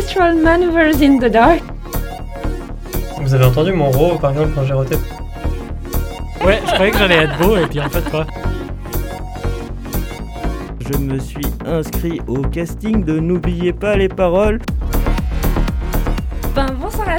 orchestral 0.00 0.34
maneuvers 0.34 1.02
in 1.02 1.18
the 1.18 1.28
dark. 1.28 1.62
Vous 3.20 3.34
avez 3.34 3.44
entendu 3.44 3.72
mon 3.72 3.90
ro 3.90 4.16
par 4.18 4.30
exemple 4.30 4.52
quand 4.54 4.64
j'ai 4.64 4.72
roté 4.72 4.96
Ouais, 6.44 6.58
je 6.66 6.72
croyais 6.72 6.90
que 6.90 6.98
j'allais 6.98 7.24
être 7.24 7.38
beau 7.38 7.56
et 7.56 7.66
puis 7.66 7.80
en 7.80 7.90
fait 7.90 8.10
pas. 8.10 8.26
Je 10.90 10.96
me 10.98 11.18
suis 11.18 11.44
inscrit 11.66 12.18
au 12.26 12.40
casting 12.40 13.04
de 13.04 13.20
N'oubliez 13.20 13.74
pas 13.74 13.94
les 13.94 14.08
paroles. 14.08 14.58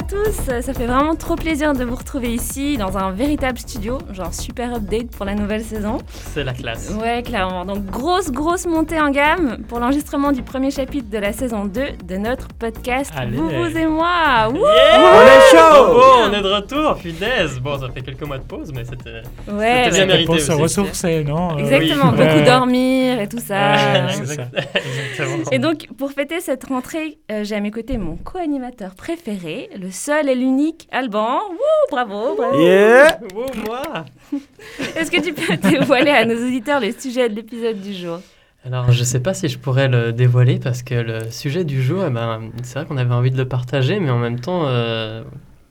À 0.02 0.04
tous, 0.04 0.62
ça 0.62 0.74
fait 0.74 0.86
vraiment 0.86 1.14
trop 1.14 1.36
plaisir 1.36 1.74
de 1.74 1.84
vous 1.84 1.94
retrouver 1.94 2.34
ici 2.34 2.76
dans 2.76 2.98
un 2.98 3.12
véritable 3.12 3.56
studio, 3.58 3.98
genre 4.12 4.34
super 4.34 4.74
update 4.74 5.12
pour 5.12 5.24
la 5.24 5.36
nouvelle 5.36 5.62
saison. 5.62 5.98
C'est 6.34 6.42
la 6.42 6.54
classe. 6.54 6.90
Ouais, 7.00 7.22
clairement. 7.22 7.64
Donc 7.64 7.84
grosse, 7.86 8.32
grosse 8.32 8.66
montée 8.66 8.98
en 8.98 9.10
gamme 9.10 9.58
pour 9.68 9.78
l'enregistrement 9.78 10.32
du 10.32 10.42
premier 10.42 10.72
chapitre 10.72 11.08
de 11.08 11.18
la 11.18 11.32
saison 11.32 11.66
2 11.66 11.82
de 12.04 12.16
notre 12.16 12.48
podcast 12.48 13.12
Allez. 13.16 13.36
Vous, 13.36 13.48
vous 13.48 13.76
et 13.78 13.86
moi. 13.86 14.48
Wouh 14.50 14.58
On 14.58 14.60
est 14.64 15.56
chaud 15.56 15.94
Oh, 15.94 16.14
on 16.28 16.32
est 16.32 16.42
de 16.42 16.48
retour, 16.52 16.96
punaise 16.96 17.60
Bon, 17.60 17.78
ça 17.78 17.88
fait 17.94 18.00
quelques 18.02 18.22
mois 18.26 18.38
de 18.38 18.44
pause, 18.44 18.72
mais 18.74 18.84
c'était... 18.84 19.22
ouais, 19.52 19.82
C'était 19.84 19.90
bien 19.98 20.06
mérité 20.06 20.24
Pour 20.26 20.40
se 20.40 20.50
ressourcer, 20.52 21.22
non 21.22 21.52
Euh, 21.52 21.58
Exactement, 21.58 22.10
Oui. 22.10 22.16
beaucoup 22.16 22.38
Ouais. 22.38 22.44
dormir 22.44 23.20
et 23.20 23.28
tout. 23.28 23.36
Ouais, 23.36 23.42
ça. 23.42 23.74
Exactement. 24.10 25.44
Et 25.52 25.60
donc, 25.60 25.86
pour 25.96 26.10
fêter 26.10 26.40
cette 26.40 26.64
rentrée, 26.64 27.18
euh, 27.30 27.44
j'ai 27.44 27.54
à 27.54 27.60
mes 27.60 27.70
côtés 27.70 27.98
mon 27.98 28.16
co-animateur 28.16 28.96
préféré, 28.96 29.70
le 29.80 29.91
seul 29.92 30.28
et 30.28 30.34
l'unique 30.34 30.88
Alban. 30.90 31.38
Wouh, 31.50 31.90
bravo, 31.90 32.34
bravo. 32.36 32.58
Yeah 32.58 33.18
Oh, 33.36 33.46
moi 33.66 34.04
Est-ce 34.96 35.10
que 35.10 35.20
tu 35.20 35.32
peux 35.32 35.56
dévoiler 35.56 36.10
à 36.10 36.24
nos 36.24 36.34
auditeurs 36.34 36.80
le 36.80 36.92
sujet 36.92 37.28
de 37.28 37.34
l'épisode 37.34 37.80
du 37.80 37.94
jour? 37.94 38.20
Alors, 38.64 38.92
je 38.92 39.02
sais 39.02 39.20
pas 39.20 39.34
si 39.34 39.48
je 39.48 39.58
pourrais 39.58 39.88
le 39.88 40.12
dévoiler 40.12 40.58
parce 40.60 40.82
que 40.82 40.94
le 40.94 41.30
sujet 41.30 41.64
du 41.64 41.82
jour, 41.82 42.04
eh 42.06 42.10
ben, 42.10 42.50
c'est 42.62 42.74
vrai 42.78 42.86
qu'on 42.86 42.96
avait 42.96 43.14
envie 43.14 43.32
de 43.32 43.36
le 43.36 43.48
partager, 43.48 43.98
mais 43.98 44.10
en 44.10 44.18
même 44.18 44.38
temps, 44.38 44.66
euh, 44.66 45.22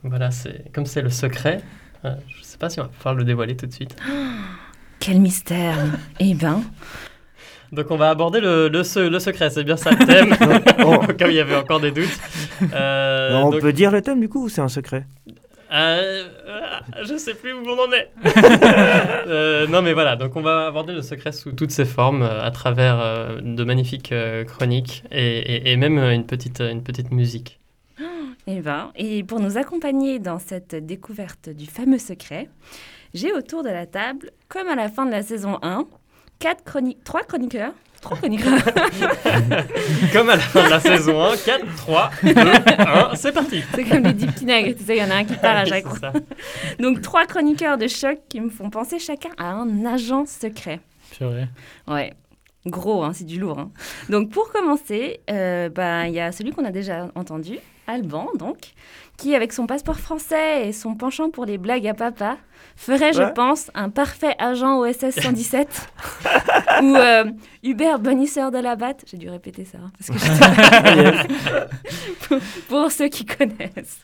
voilà, 0.04 0.30
c'est 0.30 0.70
comme 0.74 0.84
c'est 0.84 1.00
le 1.00 1.08
secret, 1.08 1.62
euh, 2.04 2.10
je 2.28 2.42
sais 2.42 2.58
pas 2.58 2.68
si 2.68 2.80
on 2.80 2.82
va 2.82 2.88
pouvoir 2.90 3.14
le 3.14 3.24
dévoiler 3.24 3.56
tout 3.56 3.66
de 3.66 3.72
suite. 3.72 3.96
Quel 5.00 5.20
mystère 5.20 5.78
Eh 6.20 6.34
ben, 6.34 6.62
Donc, 7.72 7.90
on 7.90 7.96
va 7.96 8.10
aborder 8.10 8.40
le, 8.40 8.68
le, 8.68 8.82
se- 8.84 9.00
le 9.00 9.18
secret, 9.18 9.48
c'est 9.50 9.64
bien 9.64 9.76
ça 9.76 9.90
le 9.90 10.04
thème, 10.04 10.34
Oh. 10.84 10.96
où 11.02 11.28
il 11.28 11.34
y 11.34 11.40
avait 11.40 11.56
encore 11.56 11.80
des 11.80 11.90
doutes. 11.90 12.18
Euh, 12.74 13.30
On 13.42 13.50
donc, 13.50 13.60
peut 13.62 13.72
dire 13.72 13.90
le 13.90 14.02
thème 14.02 14.20
du 14.20 14.28
coup 14.28 14.44
ou 14.44 14.48
c'est 14.48 14.60
un 14.60 14.68
secret? 14.68 15.06
Euh, 15.74 16.24
euh, 16.46 16.60
je 17.04 17.16
sais 17.16 17.32
plus 17.32 17.54
où 17.54 17.62
on 17.66 17.78
en 17.88 17.92
est. 17.92 18.10
Euh, 19.26 19.66
non, 19.68 19.80
mais 19.82 19.92
voilà, 19.94 20.16
donc 20.16 20.36
on 20.36 20.42
va 20.42 20.66
aborder 20.66 20.92
le 20.92 21.00
secret 21.02 21.32
sous 21.32 21.52
toutes 21.52 21.70
ses 21.70 21.84
formes, 21.84 22.22
euh, 22.22 22.44
à 22.44 22.50
travers 22.50 22.98
euh, 23.00 23.40
de 23.40 23.64
magnifiques 23.64 24.12
euh, 24.12 24.44
chroniques 24.44 25.04
et, 25.10 25.38
et- 25.38 25.72
et 25.72 25.76
même 25.76 25.96
euh, 25.98 26.12
une 26.12 26.26
petite, 26.26 26.60
une 26.60 26.82
petite 26.82 27.12
musique. 27.12 27.58
eh 28.46 28.60
ben, 28.60 28.90
et 28.96 29.22
pour 29.22 29.40
nous 29.40 29.56
accompagner 29.58 30.18
dans 30.18 30.38
cette 30.38 30.74
découverte 30.74 31.48
du 31.48 31.66
fameux 31.66 31.98
secret, 31.98 32.48
j'ai 33.14 33.32
autour 33.32 33.62
de 33.62 33.68
la 33.70 33.86
table, 33.86 34.30
comme 34.48 34.68
à 34.68 34.74
la 34.74 34.88
fin 34.88 35.06
de 35.06 35.10
la 35.12 35.22
saison 35.22 35.58
1, 35.62 35.86
quatre 36.42 36.64
chroni- 36.64 36.96
trois 37.04 37.22
chroniqueurs. 37.22 37.72
Trois 38.00 38.16
chroniqueurs. 38.16 38.52
Comme 40.12 40.28
à 40.30 40.34
la 40.36 40.42
fin 40.42 40.64
de 40.64 40.70
la 40.70 40.80
saison 40.80 41.22
1, 41.22 41.36
4, 41.36 41.64
3, 41.76 42.10
2, 42.24 42.30
1, 42.78 43.14
c'est 43.14 43.32
parti. 43.32 43.62
C'est 43.74 43.84
comme 43.84 44.02
les 44.02 44.12
dix 44.12 44.26
petits 44.26 44.44
nègres, 44.44 44.76
tu 44.76 44.84
sais, 44.84 44.96
il 44.96 45.00
y 45.02 45.04
en 45.06 45.10
a 45.10 45.14
un 45.16 45.24
qui 45.24 45.34
part 45.36 45.56
à 45.58 45.64
chaque 45.64 45.86
fois. 45.86 46.12
Donc, 46.80 47.00
trois 47.00 47.26
chroniqueurs 47.26 47.78
de 47.78 47.86
choc 47.86 48.18
qui 48.28 48.40
me 48.40 48.50
font 48.50 48.70
penser 48.70 48.98
chacun 48.98 49.30
à 49.38 49.52
un 49.52 49.84
agent 49.86 50.26
secret. 50.26 50.80
Purée. 51.16 51.46
Ouais. 51.86 52.12
Gros, 52.66 53.02
hein, 53.04 53.12
c'est 53.14 53.24
du 53.24 53.38
lourd. 53.40 53.58
hein. 53.58 53.70
Donc 54.08 54.30
pour 54.30 54.50
commencer, 54.52 55.20
euh, 55.30 55.68
bah, 55.68 56.06
il 56.08 56.14
y 56.14 56.20
a 56.20 56.30
celui 56.32 56.50
qu'on 56.52 56.64
a 56.64 56.70
déjà 56.70 57.08
entendu, 57.16 57.58
Alban, 57.88 58.28
donc, 58.38 58.72
qui 59.16 59.34
avec 59.34 59.52
son 59.52 59.66
passeport 59.66 59.98
français 59.98 60.68
et 60.68 60.72
son 60.72 60.94
penchant 60.94 61.30
pour 61.30 61.44
les 61.44 61.58
blagues 61.58 61.86
à 61.88 61.94
papa, 61.94 62.36
ferait, 62.76 63.12
je 63.12 63.22
pense, 63.32 63.70
un 63.74 63.90
parfait 63.90 64.34
agent 64.38 64.78
OSS 64.78 65.10
117. 65.20 65.88
Ou 66.82 66.96
euh, 66.96 67.24
Hubert 67.62 67.98
Bonisseur 67.98 68.50
de 68.50 68.58
la 68.58 68.76
Batte? 68.76 69.04
J'ai 69.10 69.16
dû 69.18 69.28
répéter 69.28 69.64
ça, 69.64 69.78
hein, 69.78 69.90
parce 69.98 70.10
que 70.10 71.28
pour, 72.28 72.38
pour 72.68 72.90
ceux 72.90 73.08
qui 73.08 73.24
connaissent. 73.24 74.00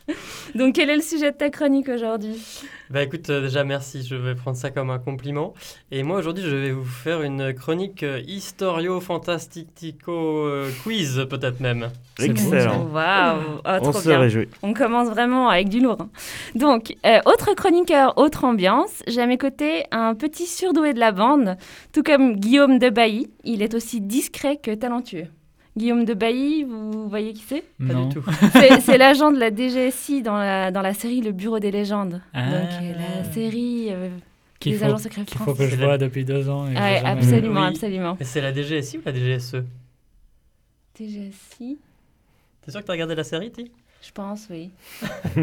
Donc 0.55 0.75
quel 0.75 0.89
est 0.89 0.95
le 0.95 1.01
sujet 1.01 1.31
de 1.31 1.37
ta 1.37 1.49
chronique 1.49 1.89
aujourd'hui? 1.89 2.41
Bah 2.89 3.03
écoute, 3.03 3.29
euh, 3.29 3.41
déjà 3.41 3.63
merci, 3.63 4.03
je 4.03 4.15
vais 4.15 4.33
prendre 4.33 4.57
ça 4.57 4.71
comme 4.71 4.89
un 4.89 4.97
compliment. 4.97 5.53
Et 5.91 6.01
moi 6.01 6.17
aujourd'hui, 6.17 6.43
je 6.43 6.55
vais 6.55 6.71
vous 6.71 6.85
faire 6.85 7.21
une 7.21 7.53
chronique 7.53 8.01
euh, 8.01 8.19
historio-fantastico 8.25 10.11
euh, 10.11 10.71
quiz 10.83 11.25
peut-être 11.29 11.59
même. 11.59 11.89
Excellent. 12.19 12.87
Waouh 12.91 13.61
oh, 13.63 13.77
On 13.81 13.93
se 13.93 14.09
réjouit. 14.09 14.47
On 14.63 14.73
commence 14.73 15.09
vraiment 15.09 15.49
avec 15.49 15.69
du 15.69 15.79
lourd. 15.81 15.97
hein. 15.99 16.09
Donc, 16.55 16.95
euh, 17.05 17.19
autre 17.25 17.53
chroniqueur, 17.53 18.17
autre 18.17 18.43
ambiance. 18.49 19.03
J'ai 19.07 19.21
à 19.21 19.27
mes 19.27 19.37
côtés 19.37 19.85
un 19.91 20.15
petit 20.15 20.45
surdoué 20.45 20.93
de 20.93 20.99
la 20.99 21.11
bande, 21.11 21.57
tout 21.93 22.03
comme 22.03 22.35
Guillaume 22.35 22.79
de 22.79 22.89
Bailly. 22.89 23.29
Il 23.43 23.61
est 23.61 23.73
aussi 23.73 24.01
discret 24.01 24.57
que 24.57 24.71
talentueux. 24.73 25.27
Guillaume 25.77 26.03
de 26.03 26.13
Bailly, 26.13 26.63
vous 26.63 27.07
voyez 27.07 27.31
qui 27.33 27.43
c'est? 27.47 27.63
Pas 27.77 27.93
non. 27.93 28.07
du 28.07 28.15
tout. 28.15 28.23
C'est 28.53 28.81
c'est 28.81 28.97
l'agent 28.97 29.31
de 29.31 29.39
la 29.39 29.49
DGSI 29.55 30.21
dans 30.23 30.35
la, 30.37 30.71
dans 30.71 30.81
la 30.81 30.93
série 30.93 31.21
Le 31.21 31.31
Bureau 31.31 31.59
des 31.59 31.71
légendes. 31.71 32.21
Ah. 32.33 32.49
Donc, 32.51 32.69
euh, 32.81 32.93
la 32.97 33.23
série 33.31 33.87
euh, 33.91 34.09
Qu'il 34.59 34.73
des 34.73 34.77
faut, 34.79 34.85
agents 34.85 34.97
secrets 34.97 35.23
qu'il 35.23 35.37
faut 35.37 35.43
français. 35.45 35.65
que 35.69 35.69
je 35.69 35.75
vois 35.81 35.97
depuis 35.97 36.25
deux 36.25 36.49
ans. 36.49 36.67
et 36.67 36.73
Ouais, 36.73 37.01
absolument, 37.05 37.61
Oui. 37.61 37.67
absolument. 37.67 38.17
Mais 38.19 38.25
c'est 38.25 38.41
la 38.41 38.51
DGSI 38.53 38.97
ou 38.97 39.01
la 39.05 39.13
DGSE 39.13 39.55
DGSI 40.97 41.77
T'es 42.61 42.71
sûr 42.71 42.81
que 42.81 42.85
t'as 42.85 42.93
regardé 42.93 43.15
la 43.15 43.23
série, 43.23 43.51
Ti 43.51 43.71
Je 44.01 44.11
pense, 44.13 44.47
oui. 44.49 44.71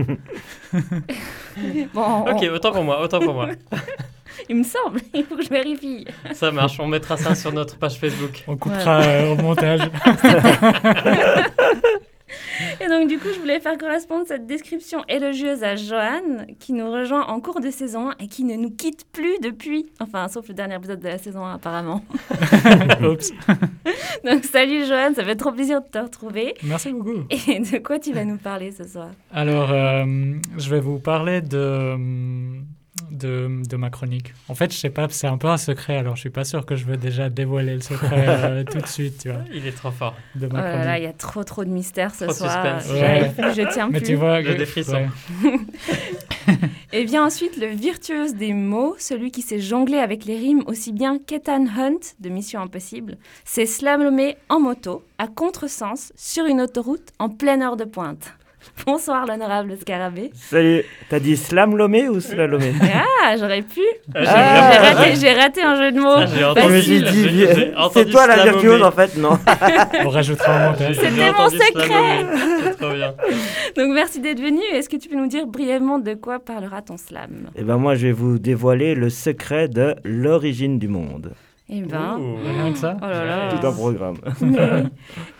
bon, 1.94 2.02
on- 2.02 2.30
Ok, 2.34 2.42
autant 2.52 2.72
pour 2.72 2.84
moi, 2.84 3.00
autant 3.02 3.20
pour 3.20 3.34
moi. 3.34 3.48
il 4.48 4.56
me 4.56 4.64
semble, 4.64 5.00
il 5.14 5.24
faut 5.24 5.36
que 5.36 5.42
je 5.44 5.48
vérifie. 5.50 6.06
Ça 6.32 6.50
marche, 6.50 6.80
on 6.80 6.86
mettra 6.86 7.16
ça 7.16 7.34
sur 7.34 7.52
notre 7.52 7.76
page 7.78 7.98
Facebook. 7.98 8.44
On 8.48 8.56
coupera 8.56 9.02
euh, 9.02 9.32
au 9.32 9.36
montage. 9.36 9.80
Et 12.80 12.88
donc, 12.88 13.08
du 13.08 13.18
coup, 13.18 13.28
je 13.34 13.38
voulais 13.38 13.60
faire 13.60 13.76
correspondre 13.78 14.26
cette 14.26 14.46
description 14.46 15.04
élogieuse 15.08 15.62
à 15.62 15.76
Johan, 15.76 16.46
qui 16.58 16.72
nous 16.72 16.90
rejoint 16.90 17.26
en 17.26 17.40
cours 17.40 17.60
de 17.60 17.70
saison 17.70 18.10
1 18.10 18.14
et 18.20 18.28
qui 18.28 18.44
ne 18.44 18.56
nous 18.56 18.70
quitte 18.70 19.04
plus 19.12 19.38
depuis. 19.40 19.86
Enfin, 20.00 20.28
sauf 20.28 20.48
le 20.48 20.54
dernier 20.54 20.76
épisode 20.76 21.00
de 21.00 21.08
la 21.08 21.18
saison 21.18 21.44
1, 21.44 21.54
apparemment. 21.54 22.02
Oups. 23.02 23.32
Donc, 24.24 24.44
salut 24.44 24.84
Johan, 24.86 25.14
ça 25.14 25.24
fait 25.24 25.36
trop 25.36 25.52
plaisir 25.52 25.82
de 25.82 25.88
te 25.88 25.98
retrouver. 25.98 26.54
Merci 26.62 26.92
beaucoup. 26.92 27.24
Et 27.30 27.60
de 27.60 27.78
quoi 27.78 27.98
tu 27.98 28.12
vas 28.12 28.24
nous 28.24 28.38
parler 28.38 28.72
ce 28.72 28.84
soir? 28.84 29.10
Alors, 29.32 29.70
euh, 29.70 30.04
je 30.56 30.70
vais 30.70 30.80
vous 30.80 30.98
parler 30.98 31.40
de, 31.40 31.96
de, 33.10 33.62
de 33.68 33.76
ma 33.76 33.90
chronique. 33.90 34.32
En 34.48 34.54
fait, 34.54 34.72
je 34.72 34.78
sais 34.78 34.90
pas, 34.90 35.06
c'est 35.10 35.26
un 35.26 35.38
peu 35.38 35.48
un 35.48 35.56
secret, 35.56 35.96
alors 35.96 36.16
je 36.16 36.20
suis 36.20 36.30
pas 36.30 36.44
sûr 36.44 36.64
que 36.66 36.76
je 36.76 36.84
veux 36.84 36.96
déjà 36.96 37.28
dévoiler 37.30 37.74
le 37.74 37.80
secret 37.80 38.24
euh, 38.28 38.64
tout 38.64 38.78
de 38.78 38.86
suite, 38.86 39.18
tu 39.22 39.30
vois, 39.30 39.42
Il 39.52 39.66
est 39.66 39.72
trop 39.76 39.90
fort. 39.90 40.14
de 40.34 40.46
Oh 40.50 40.54
ma 40.54 40.84
là 40.84 40.98
il 40.98 41.04
y 41.04 41.06
a 41.06 41.12
trop 41.12 41.44
trop 41.44 41.64
de 41.64 41.70
mystères 41.70 42.14
ce 42.14 42.24
Trop 42.24 42.34
soir. 42.34 42.80
je 42.80 43.72
tiens 43.72 43.88
Mais 43.90 43.98
plus. 44.00 44.06
tu 44.08 44.14
vois, 44.14 44.42
des 44.42 44.66
frissons. 44.66 45.06
ouais. 45.44 45.58
Et 46.92 47.04
vient 47.04 47.26
ensuite 47.26 47.56
le 47.56 47.66
virtuose 47.66 48.34
des 48.34 48.52
mots, 48.52 48.94
celui 48.98 49.30
qui 49.30 49.42
sait 49.42 49.58
jongler 49.58 49.98
avec 49.98 50.24
les 50.24 50.36
rimes 50.38 50.62
aussi 50.66 50.92
bien 50.92 51.18
qu'Ethan 51.18 51.66
Hunt 51.66 51.98
de 52.20 52.28
Mission 52.28 52.60
Impossible. 52.60 53.18
C'est 53.44 53.66
slalomé 53.66 54.36
en 54.48 54.60
moto, 54.60 55.02
à 55.18 55.26
contresens, 55.26 56.12
sur 56.16 56.46
une 56.46 56.60
autoroute, 56.60 57.08
en 57.18 57.28
pleine 57.28 57.62
heure 57.62 57.76
de 57.76 57.84
pointe. 57.84 58.32
Bonsoir 58.86 59.26
l'honorable 59.26 59.76
Scarabée. 59.80 60.30
Salut, 60.34 60.82
t'as 61.08 61.18
dit 61.18 61.36
slamlomé 61.36 62.08
ou 62.08 62.20
slalomé 62.20 62.72
Ah, 63.22 63.34
j'aurais 63.38 63.62
pu. 63.62 63.80
Ah, 64.14 64.20
j'ai 64.22 64.28
Ah, 64.28 64.92
raté, 64.94 65.14
j'ai 65.20 65.32
raté 65.32 65.62
un 65.62 65.76
jeu 65.76 65.92
de 65.92 66.00
mots. 66.00 66.54
Ah, 66.56 66.80
j'ai 66.80 67.00
dit, 67.00 67.46
c'est 67.92 68.10
toi 68.10 68.26
la 68.26 68.44
virtuose 68.44 68.82
en 68.82 68.90
fait, 68.90 69.16
non? 69.16 69.38
On 70.04 70.08
rajoutera 70.08 70.54
au 70.68 70.70
montage. 70.70 70.96
C'était 70.96 71.32
mon 71.32 71.48
secret. 71.48 72.26
C'est 72.64 72.76
trop 72.78 72.92
bien. 72.94 73.14
Donc 73.76 73.94
merci 73.94 74.20
d'être 74.20 74.40
venu. 74.40 74.60
Est-ce 74.72 74.88
que 74.88 74.96
tu 74.96 75.08
peux 75.08 75.16
nous 75.16 75.26
dire 75.28 75.46
brièvement 75.46 75.98
de 75.98 76.14
quoi 76.14 76.38
parlera 76.38 76.82
ton 76.82 76.96
slam? 76.96 77.50
Eh 77.56 77.62
ben 77.62 77.76
moi 77.76 77.94
je 77.94 78.06
vais 78.06 78.12
vous 78.12 78.38
dévoiler 78.38 78.94
le 78.94 79.10
secret 79.10 79.68
de 79.68 79.94
l'origine 80.04 80.78
du 80.78 80.88
monde. 80.88 81.32
Eh 81.68 81.80
ben, 81.82 82.18
Ouh. 82.18 82.36
Rien 82.44 82.72
que 82.72 82.78
ça 82.78 82.96
oh 83.02 83.06
là 83.06 83.24
là. 83.24 83.58
Tout 83.58 83.66
un 83.66 83.72
programme. 83.72 84.16
Oui. 84.40 84.56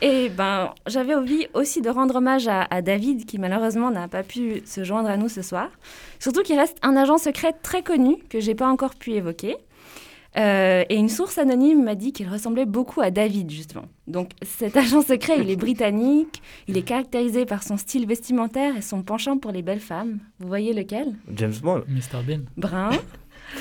Et 0.02 0.28
ben, 0.28 0.70
j'avais 0.87 1.14
envie 1.14 1.46
aussi 1.55 1.81
de 1.82 1.88
rendre 1.88 2.17
hommage 2.17 2.49
à, 2.49 2.67
à 2.70 2.82
David, 2.82 3.26
qui 3.26 3.38
malheureusement 3.38 3.90
n'a 3.90 4.08
pas 4.08 4.23
pu 4.23 4.62
se 4.64 4.82
joindre 4.82 5.08
à 5.08 5.17
nous 5.17 5.28
ce 5.28 5.43
soir. 5.43 5.69
Surtout 6.19 6.43
qu'il 6.43 6.58
reste 6.58 6.78
un 6.82 6.96
agent 6.96 7.19
secret 7.19 7.52
très 7.62 7.82
connu 7.82 8.17
que 8.28 8.40
j'ai 8.40 8.55
pas 8.55 8.69
encore 8.69 8.96
pu 8.96 9.12
évoquer. 9.12 9.56
Euh, 10.37 10.84
et 10.90 10.96
une 10.96 11.08
source 11.08 11.38
anonyme 11.38 11.82
m'a 11.82 11.94
dit 11.94 12.12
qu'il 12.12 12.29
ressemblait 12.29 12.67
beaucoup 12.67 13.00
à 13.00 13.11
David, 13.11 13.50
justement. 13.50 13.87
Donc 14.06 14.32
cet 14.43 14.76
agent 14.76 15.00
secret, 15.02 15.38
il 15.40 15.50
est 15.50 15.56
britannique, 15.56 16.43
il 16.69 16.76
est 16.76 16.82
caractérisé 16.82 17.46
par 17.46 17.62
son 17.62 17.79
style 17.79 18.06
vestimentaire 18.06 18.76
et 18.76 18.82
son 18.82 19.02
penchant 19.02 19.38
pour 19.38 19.50
les 19.50 19.62
belles 19.62 19.81
femmes. 19.81 20.19
Vous 20.38 20.49
voyez 20.49 20.75
lequel? 20.75 21.14
James 21.34 21.55
Bond. 21.62 21.84
Mr 21.88 22.22
Bean. 22.26 22.40
Brun, 22.58 22.90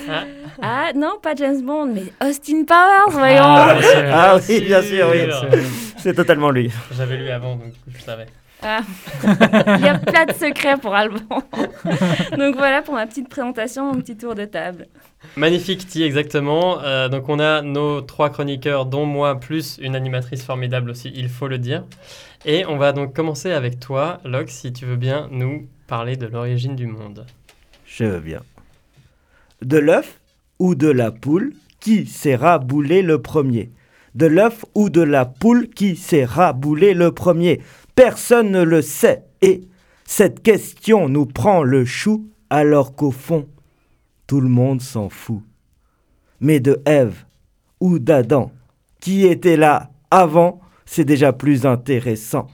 Ah. 0.10 0.24
Ah 0.62 0.92
non, 0.96 1.14
pas 1.22 1.36
James 1.36 1.62
Bond, 1.62 1.88
mais 1.88 2.12
Austin 2.26 2.64
Powers, 2.66 3.12
voyons. 3.12 3.44
Ah, 3.44 3.78
c'est- 3.82 4.10
Ah 4.12 4.38
oui, 4.50 4.62
bien 4.62 4.82
sûr, 4.82 5.08
oui. 5.12 5.20
c'est- 5.52 5.60
C'est 5.98 6.14
totalement 6.14 6.52
lui. 6.52 6.72
J'avais 6.96 7.18
lu 7.18 7.30
avant, 7.30 7.56
donc 7.56 7.74
je 7.96 8.02
savais. 8.04 8.28
Ah. 8.62 8.80
Il 9.24 9.86
y 9.86 9.88
a 9.88 9.98
plein 10.00 10.26
de 10.26 10.34
secrets 10.34 10.78
pour 10.78 10.96
Alban. 10.96 11.20
Donc 12.38 12.56
voilà 12.56 12.82
pour 12.82 12.94
ma 12.94 13.06
petite 13.06 13.28
présentation, 13.30 13.92
mon 13.94 14.00
petit 14.02 14.16
tour 14.18 14.34
de 14.36 14.46
table. 14.46 14.88
Magnifique, 15.36 15.88
Ti, 15.88 16.04
exactement. 16.04 16.82
Euh, 16.84 17.10
donc 17.10 17.28
on 17.30 17.40
a 17.40 17.62
nos 17.62 18.02
trois 18.02 18.30
chroniqueurs, 18.30 18.86
dont 18.86 19.06
moi, 19.06 19.40
plus 19.40 19.78
une 19.82 19.96
animatrice 19.96 20.44
formidable 20.44 20.90
aussi, 20.92 21.12
il 21.16 21.30
faut 21.30 21.48
le 21.48 21.58
dire. 21.58 21.84
Et 22.46 22.66
on 22.66 22.78
va 22.78 22.92
donc 22.92 23.14
commencer 23.16 23.52
avec 23.52 23.80
toi, 23.80 24.20
Locke, 24.24 24.50
si 24.50 24.72
tu 24.74 24.86
veux 24.86 24.96
bien 24.98 25.28
nous 25.32 25.68
parler 25.88 26.16
de 26.16 26.28
l'origine 26.28 26.76
du 26.76 26.86
monde. 26.88 27.26
Je 27.86 28.04
veux 28.06 28.20
bien. 28.20 28.42
De 29.62 29.78
l'œuf 29.78 30.20
ou 30.60 30.76
de 30.76 30.88
la 30.88 31.12
poule, 31.12 31.54
qui 31.80 32.06
s'est 32.06 32.36
raboulé 32.36 33.02
le 33.02 33.22
premier 33.22 33.72
De 34.16 34.26
l'œuf 34.26 34.66
ou 34.74 34.90
de 34.90 35.02
la 35.02 35.26
poule, 35.26 35.70
qui 35.70 35.96
s'est 35.96 36.26
raboulé 36.26 36.94
le 36.94 37.12
premier 37.12 37.62
Personne 37.96 38.52
ne 38.52 38.64
le 38.64 38.82
sait. 38.82 39.24
Et 39.42 39.62
cette 40.06 40.42
question 40.44 41.10
nous 41.10 41.26
prend 41.26 41.64
le 41.64 41.86
chou, 41.86 42.28
alors 42.50 42.96
qu'au 42.96 43.12
fond, 43.12 43.48
tout 44.28 44.42
le 44.42 44.50
monde 44.50 44.82
s'en 44.82 45.10
fout. 45.10 45.42
Mais 46.42 46.60
de 46.60 46.82
Ève 46.86 47.26
ou 47.80 48.00
d'Adam, 48.00 48.52
qui 49.00 49.26
était 49.26 49.58
là 49.58 49.92
avant, 50.12 50.60
c'est 50.86 51.06
déjà 51.06 51.34
plus 51.34 51.66
intéressant. 51.66 52.48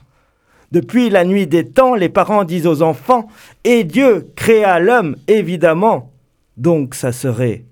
Depuis 0.70 1.10
la 1.10 1.24
nuit 1.24 1.46
des 1.46 1.68
temps, 1.68 1.94
les 1.94 2.08
parents 2.08 2.44
disent 2.44 2.66
aux 2.66 2.82
enfants 2.82 3.28
Et 3.64 3.84
Dieu 3.84 4.30
créa 4.36 4.78
l'homme, 4.78 5.16
évidemment. 5.28 6.11
Donc 6.56 6.94
ça 6.94 7.12
serait 7.12 7.64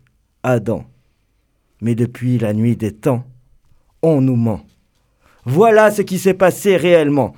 Adam. 0.43 0.85
Mais 1.81 1.95
depuis 1.95 2.39
la 2.39 2.53
nuit 2.53 2.77
des 2.77 2.93
temps, 2.93 3.25
on 4.03 4.21
nous 4.21 4.37
ment. 4.37 4.65
Voilà 5.45 5.91
ce 5.91 6.03
qui 6.03 6.19
s'est 6.19 6.35
passé 6.35 6.77
réellement. 6.77 7.35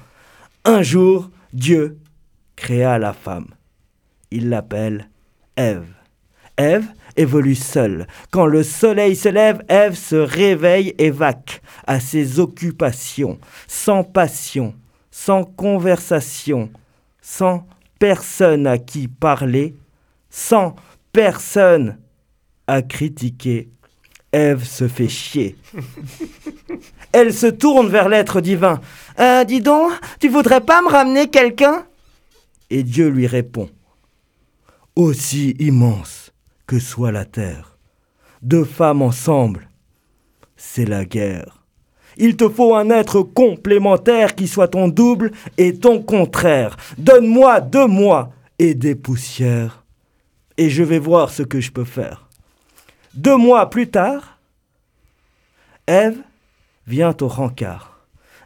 Un 0.65 0.83
jour, 0.83 1.31
Dieu 1.53 1.99
créa 2.57 2.99
la 2.99 3.13
femme. 3.13 3.49
Il 4.31 4.49
l'appelle 4.49 5.09
Ève. 5.57 5.87
Ève 6.57 6.87
évolue 7.17 7.55
seule. 7.55 8.07
Quand 8.31 8.47
le 8.47 8.63
soleil 8.63 9.17
se 9.17 9.29
lève, 9.29 9.63
Ève 9.69 9.95
se 9.95 10.17
réveille 10.17 10.95
et 10.99 11.11
vaque 11.11 11.63
à 11.87 12.01
ses 12.01 12.41
occupations, 12.41 13.39
sans 13.67 14.05
passion, 14.05 14.75
sans 15.11 15.45
conversation, 15.45 16.71
sans 17.21 17.67
personne 17.99 18.67
à 18.67 18.79
qui 18.79 19.09
parler, 19.09 19.77
sans 20.31 20.75
personne 21.13 21.99
à 22.67 22.83
critiquer. 22.83 23.71
Ève 24.33 24.65
se 24.65 24.89
fait 24.89 25.09
chier. 25.09 25.57
Elle 27.13 27.35
se 27.35 27.47
tourne 27.47 27.89
vers 27.89 28.09
l'être 28.09 28.41
divin. 28.41 28.81
Euh, 29.21 29.45
dis 29.45 29.61
donc, 29.61 29.93
tu 30.19 30.29
voudrais 30.29 30.63
pas 30.63 30.81
me 30.81 30.89
ramener 30.89 31.29
quelqu'un? 31.29 31.85
Et 32.71 32.83
Dieu 32.83 33.09
lui 33.09 33.27
répond. 33.27 33.69
Aussi 34.97 35.51
immense 35.59 36.33
que 36.67 36.79
soit 36.79 37.13
la 37.13 37.27
terre, 37.27 37.77
deux 38.41 38.65
femmes 38.65 39.03
ensemble, 39.03 39.69
c'est 40.57 40.87
la 40.87 41.05
guerre. 41.05 41.63
Il 42.17 42.37
te 42.37 42.49
faut 42.49 42.75
un 42.75 42.91
être 42.91 43.23
complémentaire 43.23 44.35
qui 44.35 44.49
soit 44.49 44.69
ton 44.69 44.89
double 44.89 45.33
et 45.59 45.77
ton 45.79 46.03
contraire. 46.03 46.77
Donne-moi 46.99 47.61
deux 47.61 47.87
mois 47.87 48.31
et 48.59 48.75
des 48.75 48.95
poussières, 48.95 49.82
et 50.63 50.71
je 50.71 50.85
vais 50.85 51.01
voir 51.01 51.31
ce 51.31 51.43
que 51.43 51.61
je 51.61 51.73
peux 51.73 51.85
faire. 51.85 52.29
Deux 53.15 53.37
mois 53.37 53.69
plus 53.69 53.91
tard, 53.91 54.39
Ève 55.89 56.19
vient 56.87 57.17
au 57.21 57.27
rencard. 57.27 57.99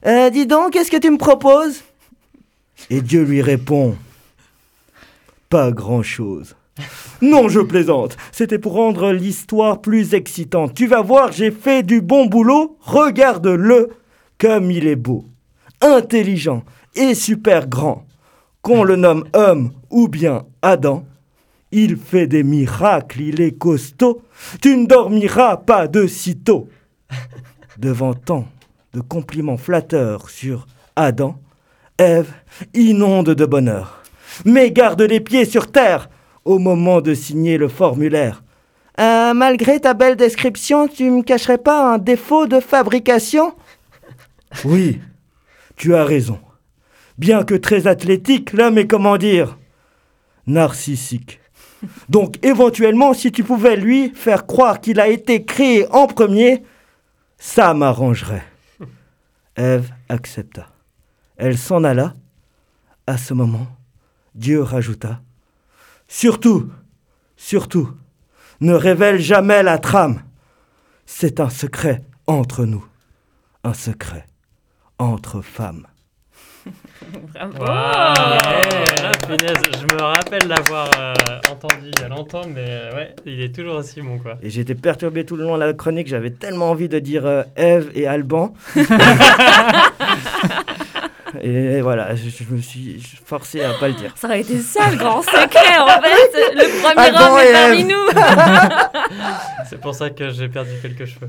Euh, 0.06 0.30
dis 0.30 0.46
donc, 0.46 0.72
qu'est-ce 0.72 0.90
que 0.90 0.96
tu 0.96 1.10
me 1.10 1.18
proposes? 1.18 1.82
Et 2.88 3.02
Dieu 3.02 3.22
lui 3.22 3.42
répond 3.42 3.96
Pas 5.50 5.72
grand-chose. 5.72 6.56
Non, 7.20 7.48
je 7.48 7.60
plaisante. 7.60 8.16
C'était 8.32 8.58
pour 8.58 8.72
rendre 8.72 9.12
l'histoire 9.12 9.82
plus 9.82 10.14
excitante. 10.14 10.72
Tu 10.74 10.86
vas 10.86 11.02
voir, 11.02 11.32
j'ai 11.32 11.50
fait 11.50 11.82
du 11.82 12.00
bon 12.00 12.24
boulot. 12.24 12.78
Regarde-le 12.80 13.90
comme 14.38 14.70
il 14.70 14.86
est 14.86 14.96
beau, 14.96 15.26
intelligent 15.82 16.62
et 16.94 17.14
super 17.14 17.68
grand. 17.68 18.06
Qu'on 18.62 18.84
le 18.84 18.96
nomme 18.96 19.24
homme 19.34 19.72
ou 19.90 20.08
bien 20.08 20.46
Adam, 20.62 21.04
il 21.72 21.96
fait 21.96 22.26
des 22.26 22.42
miracles, 22.42 23.20
il 23.20 23.40
est 23.40 23.58
costaud. 23.58 24.22
Tu 24.60 24.76
ne 24.76 24.86
dormiras 24.86 25.56
pas 25.58 25.88
de 25.88 26.06
sitôt. 26.06 26.68
Devant 27.78 28.14
tant 28.14 28.46
de 28.92 29.00
compliments 29.00 29.58
flatteurs 29.58 30.30
sur 30.30 30.66
Adam, 30.96 31.38
Ève 31.98 32.32
inonde 32.74 33.30
de 33.30 33.46
bonheur. 33.46 34.02
Mais 34.44 34.70
garde 34.70 35.02
les 35.02 35.20
pieds 35.20 35.44
sur 35.44 35.70
terre 35.70 36.08
au 36.44 36.58
moment 36.58 37.00
de 37.00 37.14
signer 37.14 37.58
le 37.58 37.68
formulaire. 37.68 38.42
Euh, 38.98 39.34
malgré 39.34 39.80
ta 39.80 39.92
belle 39.92 40.16
description, 40.16 40.88
tu 40.88 41.10
me 41.10 41.22
cacherais 41.22 41.58
pas 41.58 41.92
un 41.92 41.98
défaut 41.98 42.46
de 42.46 42.60
fabrication? 42.60 43.54
Oui, 44.64 45.00
tu 45.76 45.94
as 45.94 46.04
raison. 46.04 46.38
Bien 47.18 47.42
que 47.42 47.54
très 47.54 47.86
athlétique, 47.86 48.52
l'homme 48.52 48.78
est 48.78 48.86
comment 48.86 49.18
dire 49.18 49.58
Narcissique. 50.46 51.40
Donc 52.08 52.44
éventuellement, 52.44 53.14
si 53.14 53.32
tu 53.32 53.44
pouvais 53.44 53.76
lui 53.76 54.10
faire 54.10 54.46
croire 54.46 54.80
qu'il 54.80 55.00
a 55.00 55.08
été 55.08 55.44
créé 55.44 55.86
en 55.90 56.06
premier, 56.06 56.62
ça 57.38 57.74
m'arrangerait. 57.74 58.44
Ève 59.56 59.90
accepta. 60.08 60.68
Elle 61.36 61.58
s'en 61.58 61.84
alla. 61.84 62.14
À 63.06 63.16
ce 63.16 63.34
moment, 63.34 63.66
Dieu 64.34 64.62
rajouta 64.62 65.20
Surtout, 66.08 66.70
surtout, 67.36 67.90
ne 68.60 68.72
révèle 68.74 69.20
jamais 69.20 69.62
la 69.62 69.78
trame. 69.78 70.22
C'est 71.04 71.40
un 71.40 71.50
secret 71.50 72.04
entre 72.26 72.64
nous. 72.64 72.84
Un 73.64 73.74
secret 73.74 74.26
entre 74.98 75.40
femmes. 75.40 75.86
Bravo. 77.34 77.64
Punaise, 79.26 79.62
je 79.80 79.94
me 79.94 80.02
rappelle 80.02 80.48
l'avoir 80.48 80.90
euh, 80.98 81.14
entendu 81.50 81.90
il 81.92 82.00
y 82.00 82.04
a 82.04 82.08
longtemps, 82.08 82.42
mais 82.48 82.64
euh, 82.66 82.94
ouais, 82.94 83.14
il 83.24 83.40
est 83.40 83.54
toujours 83.54 83.76
aussi 83.76 84.00
bon, 84.00 84.18
quoi. 84.18 84.38
Et 84.42 84.50
j'étais 84.50 84.74
perturbé 84.74 85.24
tout 85.24 85.36
le 85.36 85.44
long 85.44 85.54
de 85.54 85.60
la 85.60 85.72
chronique. 85.72 86.06
J'avais 86.06 86.30
tellement 86.30 86.70
envie 86.70 86.88
de 86.88 86.98
dire 86.98 87.26
euh, 87.26 87.42
Ève 87.56 87.90
et 87.94 88.06
Alban. 88.06 88.52
et 91.42 91.80
voilà, 91.80 92.14
je, 92.14 92.28
je 92.28 92.44
me 92.50 92.60
suis 92.60 93.00
forcé 93.24 93.62
à 93.62 93.72
pas 93.74 93.88
le 93.88 93.94
dire. 93.94 94.12
Ça 94.16 94.28
aurait 94.28 94.40
été 94.40 94.58
ça 94.58 94.90
le 94.90 94.96
grand 94.96 95.22
secret 95.22 95.78
en 95.78 95.86
fait. 96.00 96.54
Le 96.54 96.82
premier 96.82 97.06
Alban 97.06 97.32
homme 97.32 97.38
est 97.38 97.52
parmi 97.52 97.84
nous. 97.84 98.06
C'est 99.68 99.80
pour 99.80 99.94
ça 99.94 100.10
que 100.10 100.30
j'ai 100.30 100.48
perdu 100.48 100.70
quelques 100.82 101.06
cheveux. 101.06 101.28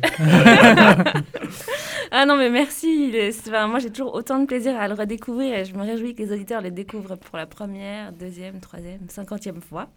Ah 2.11 2.25
non 2.25 2.37
mais 2.37 2.49
merci. 2.49 3.13
Enfin, 3.47 3.67
moi 3.67 3.79
j'ai 3.79 3.89
toujours 3.89 4.13
autant 4.13 4.39
de 4.39 4.45
plaisir 4.45 4.79
à 4.79 4.87
le 4.87 4.93
redécouvrir 4.93 5.57
et 5.57 5.65
je 5.65 5.73
me 5.73 5.81
réjouis 5.81 6.15
que 6.15 6.23
les 6.23 6.31
auditeurs 6.31 6.61
le 6.61 6.71
découvrent 6.71 7.17
pour 7.17 7.37
la 7.37 7.45
première, 7.45 8.13
deuxième, 8.13 8.59
troisième, 8.59 9.09
cinquantième 9.09 9.61
fois. 9.61 9.89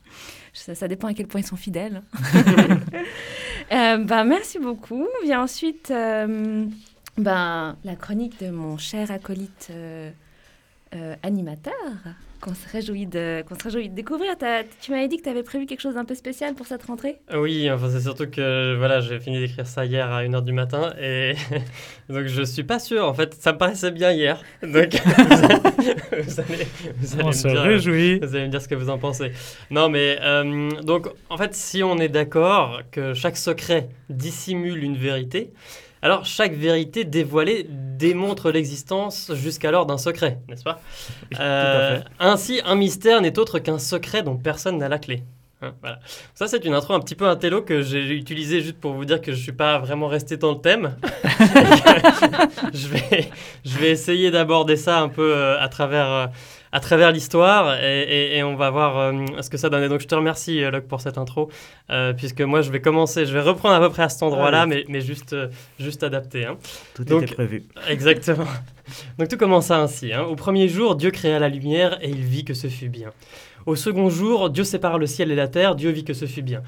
Ça, 0.53 0.75
ça 0.75 0.89
dépend 0.89 1.09
à 1.09 1.15
quel 1.15 1.29
point 1.29 1.41
ils 1.41 1.47
sont 1.47 1.57
fidèles. 1.57 2.03
Euh, 3.73 3.99
ben, 3.99 4.25
merci 4.25 4.59
beaucoup. 4.59 5.07
Vient 5.23 5.43
ensuite 5.43 5.93
euh, 5.93 6.65
ben, 7.23 7.77
la 7.85 7.97
chronique 7.97 8.41
de 8.43 8.51
mon 8.51 8.79
cher 8.79 9.11
acolyte 9.11 9.69
euh, 9.71 10.11
euh, 10.95 11.15
animateur 11.23 11.73
qu'on 12.41 12.55
se 12.55 12.67
réjouit 12.73 13.05
de, 13.07 13.43
qu'on 13.47 13.55
se 13.55 13.65
réjouit 13.65 13.91
de 13.91 13.95
découvrir. 13.95 14.31
T'as- 14.39 14.63
tu 14.81 14.93
m'avais 14.93 15.09
dit 15.09 15.19
que 15.19 15.23
tu 15.25 15.29
avais 15.29 15.43
prévu 15.43 15.67
quelque 15.67 15.81
chose 15.83 15.95
d'un 15.97 16.07
peu 16.07 16.15
spécial 16.15 16.55
pour 16.55 16.67
cette 16.67 16.83
rentrée? 16.85 17.19
Oui, 17.37 17.71
enfin 17.71 17.91
c'est 17.91 18.01
surtout 18.01 18.27
que 18.31 18.77
voilà, 18.79 19.01
j'ai 19.01 19.21
fini 19.21 19.39
d'écrire 19.41 19.67
ça 19.67 19.85
hier 19.85 20.11
à 20.11 20.23
1h 20.25 20.43
du 20.43 20.53
matin 20.53 20.95
et 20.99 21.35
donc 22.09 22.25
je 22.27 22.43
suis 22.43 22.63
pas 22.65 22.79
sûr. 22.79 23.05
En 23.07 23.13
fait, 23.13 23.35
ça 23.35 23.53
me 23.53 23.59
paraissait 23.59 23.91
bien 23.91 24.11
hier. 24.13 24.41
Donc 24.63 24.73
vous 26.23 26.41
allez, 26.41 26.67
vous 26.97 27.15
allez 27.15 27.25
On 27.25 27.27
me 27.27 27.33
se 27.33 27.49
dire, 27.49 27.61
réjouit. 27.61 28.19
Vous 28.21 28.35
allez 28.35 28.47
me 28.47 28.51
dire 28.51 28.63
ce 28.63 28.69
que 28.69 28.75
vous 28.75 28.89
en 28.89 28.99
pensez. 28.99 29.33
Non, 29.71 29.91
mais 29.91 30.19
euh, 30.23 30.71
donc, 30.83 31.09
en 31.29 31.37
fait, 31.37 31.55
si 31.55 31.83
on 31.83 31.99
est 31.99 32.09
d'accord 32.09 32.81
que 32.91 33.13
chaque 33.13 33.37
secret 33.37 33.91
dissimule 34.09 34.83
une 34.83 34.97
vérité, 34.97 35.53
alors 36.03 36.25
chaque 36.25 36.55
vérité 36.55 37.05
dévoilée 37.05 37.67
démontre 37.69 38.51
l'existence 38.51 39.33
jusqu'alors 39.35 39.85
d'un 39.87 39.99
secret, 39.99 40.41
n'est-ce 40.49 40.65
pas? 40.65 40.81
Euh, 41.39 41.99
fait. 42.01 42.05
Ainsi, 42.19 42.61
un 42.65 42.75
mystère 42.75 43.21
n'est 43.21 43.39
autre 43.39 43.61
qu'un 43.61 43.79
secret 43.79 44.23
dont 44.23 44.37
personne 44.37 44.79
n'a 44.79 44.89
la 44.89 44.99
clé. 44.99 45.23
Voilà. 45.83 45.99
Ça, 46.35 46.47
c'est 46.49 46.65
une 46.65 46.73
intro 46.75 46.95
un 46.95 47.01
petit 47.01 47.15
peu 47.15 47.27
intello 47.27 47.63
que 47.63 47.83
j'ai 47.83 48.09
utilisée 48.17 48.61
juste 48.63 48.79
pour 48.81 48.93
vous 48.95 49.05
dire 49.05 49.21
que 49.21 49.33
je 49.33 49.41
suis 49.43 49.53
pas 49.53 49.79
vraiment 49.79 50.07
resté 50.09 50.37
dans 50.37 50.53
le 50.53 50.59
thème. 50.61 50.97
je, 52.75 52.89
vais, 52.89 53.29
je 53.65 53.79
vais 53.79 53.91
essayer 53.91 54.31
d'aborder 54.31 54.77
ça 54.77 55.01
un 55.01 55.09
peu 55.09 55.35
euh, 55.35 55.61
à 55.61 55.69
travers, 55.69 56.07
euh, 56.11 56.27
à 56.73 56.81
travers 56.81 57.13
l'histoire 57.13 57.75
et, 57.83 58.03
et- 58.03 58.37
et 58.39 58.43
on 58.43 58.55
va 58.57 58.71
voir 58.71 58.99
euh, 58.99 59.13
ce 59.43 59.51
que 59.51 59.57
ça 59.57 59.69
donne. 59.69 59.83
Et 59.83 59.89
donc 59.89 60.01
je 60.01 60.07
te 60.07 60.15
remercie 60.15 60.61
Locke 60.71 60.87
pour 60.89 61.01
cette 61.01 61.19
intro, 61.19 61.51
euh, 61.91 62.13
puisque 62.13 62.41
moi 62.41 62.63
je 62.63 62.71
vais 62.71 62.81
commencer, 62.81 63.27
je 63.27 63.33
vais 63.33 63.41
reprendre 63.41 63.75
à 63.75 63.81
peu 63.81 63.91
près 63.91 64.05
à 64.05 64.09
cet 64.09 64.23
endroit-là, 64.23 64.67
mais, 64.67 64.85
mais 64.89 65.01
juste, 65.01 65.37
juste 65.79 66.03
adapté. 66.03 66.47
hein. 66.47 66.57
Tout 66.95 67.05
Donc- 67.05 67.23
était 67.25 67.35
prévu. 67.35 67.65
Exactement. 67.89 68.47
Donc 69.19 69.29
tout 69.29 69.37
commença 69.37 69.79
ainsi. 69.79 70.13
hein. 70.13 70.23
Au 70.23 70.37
premier 70.37 70.69
jour, 70.69 70.97
Dieu 70.97 71.11
créa 71.11 71.39
la 71.39 71.49
lumière 71.49 71.99
et 72.03 72.09
il 72.09 72.23
vit 72.23 72.45
que 72.45 72.55
ce 72.55 72.69
fut 72.69 72.89
bien. 72.89 73.11
Au 73.67 73.77
second 73.77 74.11
jour, 74.11 74.51
Dieu 74.51 74.65
sépara 74.65 74.99
le 74.99 75.07
ciel 75.07 75.31
et 75.31 75.35
la 75.35 75.49
terre, 75.49 75.75
Dieu 75.75 75.91
vit 75.91 76.05
que 76.05 76.15
ce 76.15 76.27
fut 76.27 76.43
bien. 76.43 76.63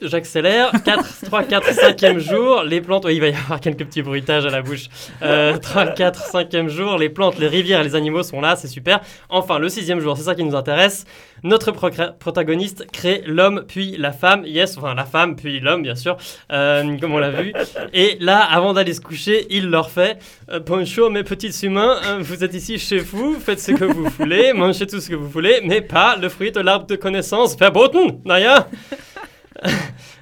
J'accélère. 0.00 0.70
4, 0.84 1.24
3, 1.24 1.42
4, 1.44 1.70
5e 1.70 2.18
jour, 2.18 2.62
les 2.62 2.80
plantes. 2.80 3.04
Oui, 3.04 3.14
il 3.14 3.20
va 3.20 3.28
y 3.28 3.34
avoir 3.34 3.60
quelques 3.60 3.84
petits 3.84 4.02
bruitages 4.02 4.46
à 4.46 4.50
la 4.50 4.62
bouche. 4.62 4.88
Euh, 5.22 5.56
3, 5.56 5.86
4, 5.88 6.30
5e 6.32 6.68
jour, 6.68 6.98
les 6.98 7.08
plantes, 7.08 7.38
les 7.38 7.48
rivières 7.48 7.80
et 7.80 7.84
les 7.84 7.94
animaux 7.94 8.22
sont 8.22 8.40
là, 8.40 8.56
c'est 8.56 8.68
super. 8.68 9.00
Enfin, 9.28 9.58
le 9.58 9.68
sixième 9.68 10.00
jour, 10.00 10.16
c'est 10.16 10.24
ça 10.24 10.34
qui 10.34 10.44
nous 10.44 10.54
intéresse. 10.54 11.04
Notre 11.44 11.70
protagoniste 11.70 12.86
crée 12.92 13.22
l'homme 13.26 13.64
puis 13.66 13.96
la 13.96 14.12
femme. 14.12 14.44
Yes, 14.44 14.76
enfin 14.76 14.94
la 14.94 15.04
femme 15.04 15.36
puis 15.36 15.60
l'homme, 15.60 15.82
bien 15.82 15.94
sûr, 15.94 16.16
euh, 16.52 16.96
comme 16.98 17.14
on 17.14 17.18
l'a 17.18 17.30
vu. 17.30 17.52
Et 17.92 18.16
là, 18.20 18.40
avant 18.40 18.72
d'aller 18.72 18.92
se 18.92 19.00
coucher, 19.00 19.46
il 19.50 19.68
leur 19.68 19.90
fait 19.90 20.18
euh, 20.50 20.60
Bonjour 20.60 21.10
mes 21.10 21.22
petits 21.22 21.54
humains, 21.64 21.96
hein, 22.04 22.18
vous 22.20 22.42
êtes 22.42 22.54
ici 22.54 22.78
chez 22.78 22.98
vous, 22.98 23.38
faites 23.38 23.60
ce 23.60 23.72
que 23.72 23.84
vous 23.84 24.08
voulez, 24.18 24.52
mangez 24.52 24.86
tout 24.86 25.00
ce 25.00 25.08
que 25.08 25.14
vous 25.14 25.28
voulez, 25.28 25.47
mais 25.64 25.80
pas 25.80 26.16
le 26.16 26.28
fruit 26.28 26.52
de 26.52 26.60
l'arbre 26.60 26.86
de 26.86 26.96
connaissance. 26.96 27.56
Verboten, 27.58 28.20
naja 28.24 28.68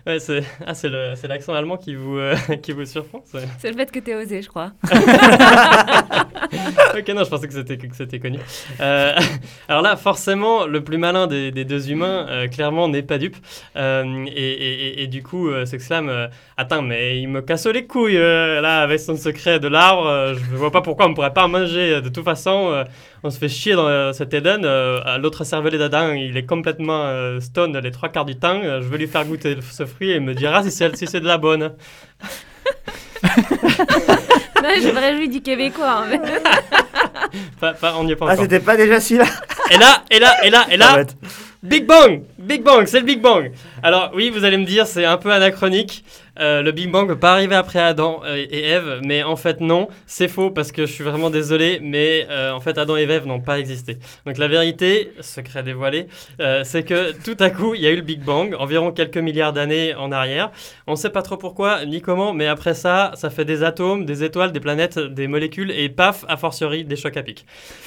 Ouais, 0.06 0.20
c'est 0.20 0.44
ah, 0.64 0.72
c'est 0.72 0.88
l'accent 1.26 1.52
allemand 1.52 1.76
qui 1.76 1.94
vous, 1.96 2.16
euh, 2.16 2.36
qui 2.62 2.70
vous 2.72 2.84
surprend. 2.86 3.22
c'est- 3.58 3.70
le 3.70 3.76
fait 3.76 3.90
que 3.90 3.98
tu 3.98 4.14
osé, 4.14 4.40
je 4.40 4.48
crois. 4.48 4.70
ok, 6.98 7.08
non, 7.08 7.24
je 7.24 7.30
pensais 7.30 7.46
que 7.48 7.54
c'était 7.54 7.76
que 7.76 7.94
c'était 7.94 8.18
connu. 8.18 8.38
Euh, 8.80 9.12
alors 9.68 9.82
là, 9.82 9.96
forcément, 9.96 10.66
le 10.66 10.82
plus 10.82 10.98
malin 10.98 11.26
des, 11.26 11.50
deux 11.64 11.90
humains, 11.90 12.26
euh, 12.28 12.48
clairement, 12.48 12.88
n'est 12.88 13.02
pas 13.02 13.18
dupe. 13.18 13.36
Euh, 13.76 14.24
et, 14.34 15.06
du 15.06 15.22
coup, 15.22 15.48
s'exclame 15.64 16.28
Attends, 16.56 16.82
mais 16.82 17.20
il 17.20 17.28
me 17.28 17.42
casse 17.42 17.66
les 17.66 17.86
couilles, 17.86 18.18
là, 18.18 18.82
avec 18.82 19.00
son 19.00 19.16
secret 19.16 19.60
de 19.60 19.68
l'arbre. 19.68 20.34
je 20.34 20.56
vois 20.56 20.70
pas 20.70 20.80
pourquoi 20.80 21.06
on 21.06 21.10
ne 21.10 21.14
pourrait 21.14 21.32
pas 21.32 21.44
en 21.44 21.48
manger. 21.48 22.00
De 22.00 22.08
toute 22.08 22.24
façon, 22.24 22.84
on 23.22 23.30
se 23.30 23.38
fait 23.38 23.48
chier 23.48 23.74
dans 23.74 24.12
cet 24.12 24.34
Eden. 24.34 24.66
L'autre 25.18 25.44
cervelet 25.44 25.78
d'Adam, 25.78 26.12
il 26.12 26.36
est 26.36 26.46
complètement 26.46 27.38
stone 27.40 27.78
les 27.78 27.90
trois 27.90 28.08
quarts 28.08 28.24
du 28.24 28.36
temps. 28.36 28.60
Je 28.62 28.88
vais 28.88 28.98
lui 28.98 29.06
faire 29.06 29.24
goûter 29.24 29.56
ce 29.60 29.86
fruit 29.86 30.10
et 30.10 30.16
il 30.16 30.22
me 30.22 30.34
dira 30.34 30.62
si 30.62 30.70
c'est 30.70 30.96
si 30.96 31.06
c'est 31.06 31.20
de 31.20 31.26
la 31.26 31.38
bonne. 31.38 31.72
Je 34.80 34.88
me 34.90 34.98
réjouis 35.00 35.28
du 35.28 35.40
québécois. 35.42 36.02
hein, 36.02 36.04
mais- 36.10 36.20
Pas- 37.60 37.72
pas- 37.74 37.94
on 37.98 38.04
n'y 38.04 38.12
est 38.12 38.16
pas 38.16 38.26
Ah, 38.30 38.36
c'était 38.36 38.60
pas 38.60 38.76
déjà 38.76 39.00
celui-là 39.00 39.26
Et 39.70 39.76
là, 39.78 40.02
et 40.10 40.18
là, 40.18 40.34
et 40.44 40.50
là, 40.50 40.66
et 40.70 40.76
là. 40.76 41.04
Big 41.62 41.84
Bang 41.86 42.22
Big 42.38 42.62
Bang, 42.62 42.86
c'est 42.86 43.00
le 43.00 43.06
Big 43.06 43.20
Bang 43.20 43.50
Alors 43.82 44.10
oui, 44.14 44.30
vous 44.30 44.44
allez 44.44 44.56
me 44.56 44.64
dire, 44.64 44.86
c'est 44.86 45.04
un 45.04 45.16
peu 45.16 45.32
anachronique. 45.32 46.04
Euh, 46.38 46.62
le 46.62 46.72
Big 46.72 46.90
Bang 46.90 47.08
peut 47.08 47.18
pas 47.18 47.32
arriver 47.32 47.54
après 47.54 47.78
Adam 47.78 48.20
euh, 48.24 48.36
et 48.50 48.64
Ève, 48.64 49.00
mais 49.02 49.22
en 49.22 49.36
fait 49.36 49.60
non, 49.60 49.88
c'est 50.06 50.28
faux 50.28 50.50
parce 50.50 50.70
que 50.70 50.84
je 50.84 50.92
suis 50.92 51.04
vraiment 51.04 51.30
désolé, 51.30 51.80
mais 51.82 52.26
euh, 52.30 52.52
en 52.52 52.60
fait 52.60 52.76
Adam 52.76 52.96
et 52.96 53.02
Ève 53.02 53.26
n'ont 53.26 53.40
pas 53.40 53.58
existé. 53.58 53.98
Donc 54.26 54.36
la 54.36 54.48
vérité, 54.48 55.12
secret 55.20 55.62
dévoilé, 55.62 56.08
euh, 56.40 56.62
c'est 56.64 56.82
que 56.82 57.12
tout 57.24 57.36
à 57.40 57.48
coup 57.48 57.74
il 57.74 57.80
y 57.80 57.86
a 57.86 57.90
eu 57.90 57.96
le 57.96 58.02
Big 58.02 58.20
Bang, 58.22 58.54
environ 58.58 58.92
quelques 58.92 59.16
milliards 59.16 59.54
d'années 59.54 59.94
en 59.94 60.12
arrière. 60.12 60.50
On 60.86 60.94
sait 60.94 61.10
pas 61.10 61.22
trop 61.22 61.38
pourquoi 61.38 61.86
ni 61.86 62.02
comment, 62.02 62.34
mais 62.34 62.46
après 62.46 62.74
ça, 62.74 63.12
ça 63.14 63.30
fait 63.30 63.44
des 63.46 63.62
atomes, 63.62 64.04
des 64.04 64.22
étoiles, 64.22 64.52
des 64.52 64.60
planètes, 64.60 64.98
des 64.98 65.28
molécules 65.28 65.70
et 65.70 65.88
paf, 65.88 66.24
a 66.28 66.36
fortiori 66.36 66.84
des 66.84 66.96
chocs 66.96 67.16
à 67.16 67.22
pic. 67.22 67.46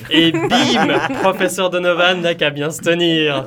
Et 0.10 0.32
bim, 0.32 1.00
professeur 1.22 1.70
Donovan 1.70 2.22
n'a 2.22 2.34
qu'à 2.34 2.50
bien 2.50 2.72
se 2.72 2.82
tenir. 2.82 3.46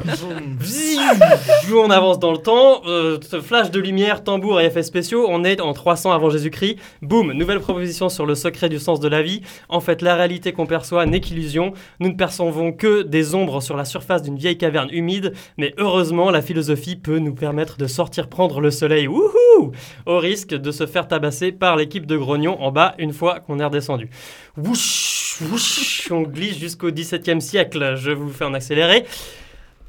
On 1.75 1.91
avance 1.91 2.21
dans 2.21 2.32
le 2.33 2.39
temps, 2.39 2.83
euh, 2.87 3.19
flash 3.43 3.71
de 3.71 3.79
lumière, 3.79 4.25
tambour 4.25 4.61
et 4.61 4.67
effets 4.67 4.83
spéciaux, 4.83 5.27
on 5.29 5.45
est 5.45 5.61
en 5.61 5.73
300 5.73 6.13
avant 6.13 6.31
Jésus-Christ. 6.31 6.77
Boum, 7.01 7.33
nouvelle 7.33 7.61
proposition 7.61 8.09
sur 8.09 8.27
le 8.27 8.35
secret 8.35 8.69
du 8.69 8.79
sens 8.79 9.01
de 9.01 9.09
la 9.09 9.23
vie. 9.23 9.43
En 9.69 9.81
fait, 9.81 10.03
la 10.03 10.15
réalité 10.15 10.53
qu'on 10.53 10.67
perçoit 10.67 11.07
n'est 11.07 11.21
qu'illusion. 11.21 11.73
Nous 12.01 12.09
ne 12.09 12.15
percevons 12.15 12.73
que 12.73 13.03
des 13.03 13.35
ombres 13.35 13.61
sur 13.61 13.77
la 13.77 13.85
surface 13.85 14.23
d'une 14.23 14.37
vieille 14.37 14.59
caverne 14.59 14.89
humide, 14.91 15.33
mais 15.59 15.75
heureusement, 15.79 16.31
la 16.31 16.43
philosophie 16.43 16.97
peut 16.97 17.19
nous 17.19 17.35
permettre 17.35 17.77
de 17.77 17.87
sortir 17.87 18.29
prendre 18.29 18.61
le 18.61 18.71
soleil, 18.71 19.07
wouhou, 19.07 19.73
au 20.07 20.19
risque 20.19 20.55
de 20.55 20.71
se 20.71 20.87
faire 20.87 21.09
tabasser 21.09 21.53
par 21.53 21.77
l'équipe 21.77 22.07
de 22.07 22.17
grognons 22.17 22.61
en 22.61 22.73
bas 22.73 22.95
une 22.99 23.13
fois 23.13 23.41
qu'on 23.41 23.59
est 23.59 23.65
redescendu. 23.65 24.09
Wouch, 24.57 25.41
wouch, 25.51 26.09
on 26.11 26.23
glisse 26.23 26.59
jusqu'au 26.59 26.91
XVIIe 26.91 27.41
siècle. 27.41 27.95
Je 27.97 28.11
vous 28.11 28.31
fais 28.31 28.45
en 28.45 28.55
accéléré. 28.55 29.05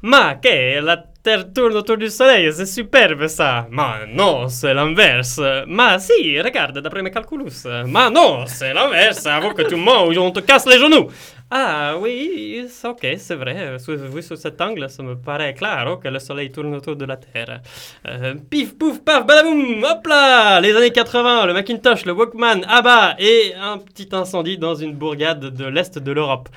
Ma 0.06 0.34
che 0.34 0.80
la 0.82 1.02
Terre 1.24 1.50
tourne 1.54 1.74
autour 1.74 1.96
du 1.96 2.10
soleil, 2.10 2.52
c'est 2.52 2.66
superbe 2.66 3.26
ça. 3.28 3.66
Ma 3.70 4.00
non, 4.06 4.46
c'est 4.46 4.74
l'inverse. 4.74 5.40
Ma 5.66 5.98
si, 5.98 6.38
regarde, 6.38 6.80
d'après 6.80 7.00
mes 7.00 7.10
calculus. 7.10 7.64
Ma 7.86 8.10
non, 8.10 8.44
c'est 8.46 8.74
l'inverse. 8.74 9.24
Avant 9.24 9.54
que 9.54 9.62
tu 9.62 9.74
manges, 9.74 10.18
on 10.18 10.30
te 10.30 10.40
casse 10.40 10.66
les 10.66 10.78
genoux. 10.78 11.08
Ah 11.50 11.94
oui, 11.98 12.66
ok, 12.84 13.06
c'est 13.16 13.36
vrai. 13.36 13.78
Vu 13.88 14.20
sous 14.20 14.36
cet 14.36 14.60
angle, 14.60 14.90
ça 14.90 15.02
me 15.02 15.16
paraît 15.16 15.54
clair 15.54 15.96
que 16.02 16.08
le 16.08 16.18
soleil 16.18 16.52
tourne 16.52 16.74
autour 16.74 16.94
de 16.94 17.06
la 17.06 17.16
Terre. 17.16 17.62
Euh, 18.06 18.34
pif, 18.50 18.76
pouf, 18.76 19.00
paf, 19.00 19.24
badaboum, 19.24 19.82
hop 19.82 20.06
là 20.06 20.60
Les 20.60 20.76
années 20.76 20.92
80, 20.92 21.46
le 21.46 21.54
Macintosh, 21.54 22.04
le 22.04 22.12
Walkman, 22.12 22.66
ABBA 22.68 23.14
et 23.18 23.54
un 23.58 23.78
petit 23.78 24.10
incendie 24.12 24.58
dans 24.58 24.74
une 24.74 24.92
bourgade 24.92 25.40
de 25.40 25.64
l'Est 25.64 25.98
de 25.98 26.12
l'Europe. 26.12 26.50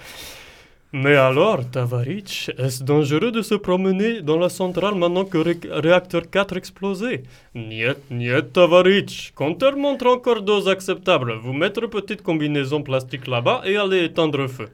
Mais 0.94 1.18
alors, 1.18 1.70
Tavaritch, 1.70 2.50
est-ce 2.58 2.82
dangereux 2.82 3.32
de 3.32 3.42
se 3.42 3.56
promener 3.56 4.22
dans 4.22 4.38
la 4.38 4.48
centrale 4.48 4.96
maintenant 4.96 5.26
que 5.26 5.38
réacteur 5.70 6.30
4 6.30 6.56
explosé? 6.56 7.24
Niet, 7.54 8.10
niet, 8.10 8.54
Tavaritch. 8.54 9.34
Compteur 9.36 9.76
montre 9.76 10.08
encore 10.08 10.42
dose 10.42 10.70
acceptable. 10.70 11.34
Vous 11.42 11.52
mettre 11.52 11.88
petite 11.88 12.22
combinaison 12.22 12.82
plastique 12.82 13.28
là-bas 13.28 13.64
et 13.66 13.76
allez 13.76 14.06
éteindre 14.06 14.48
feu. 14.48 14.70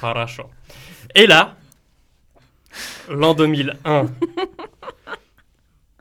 Haracho. 0.00 0.44
Et 1.14 1.26
là, 1.26 1.54
l'an 3.10 3.34
2001. 3.34 4.06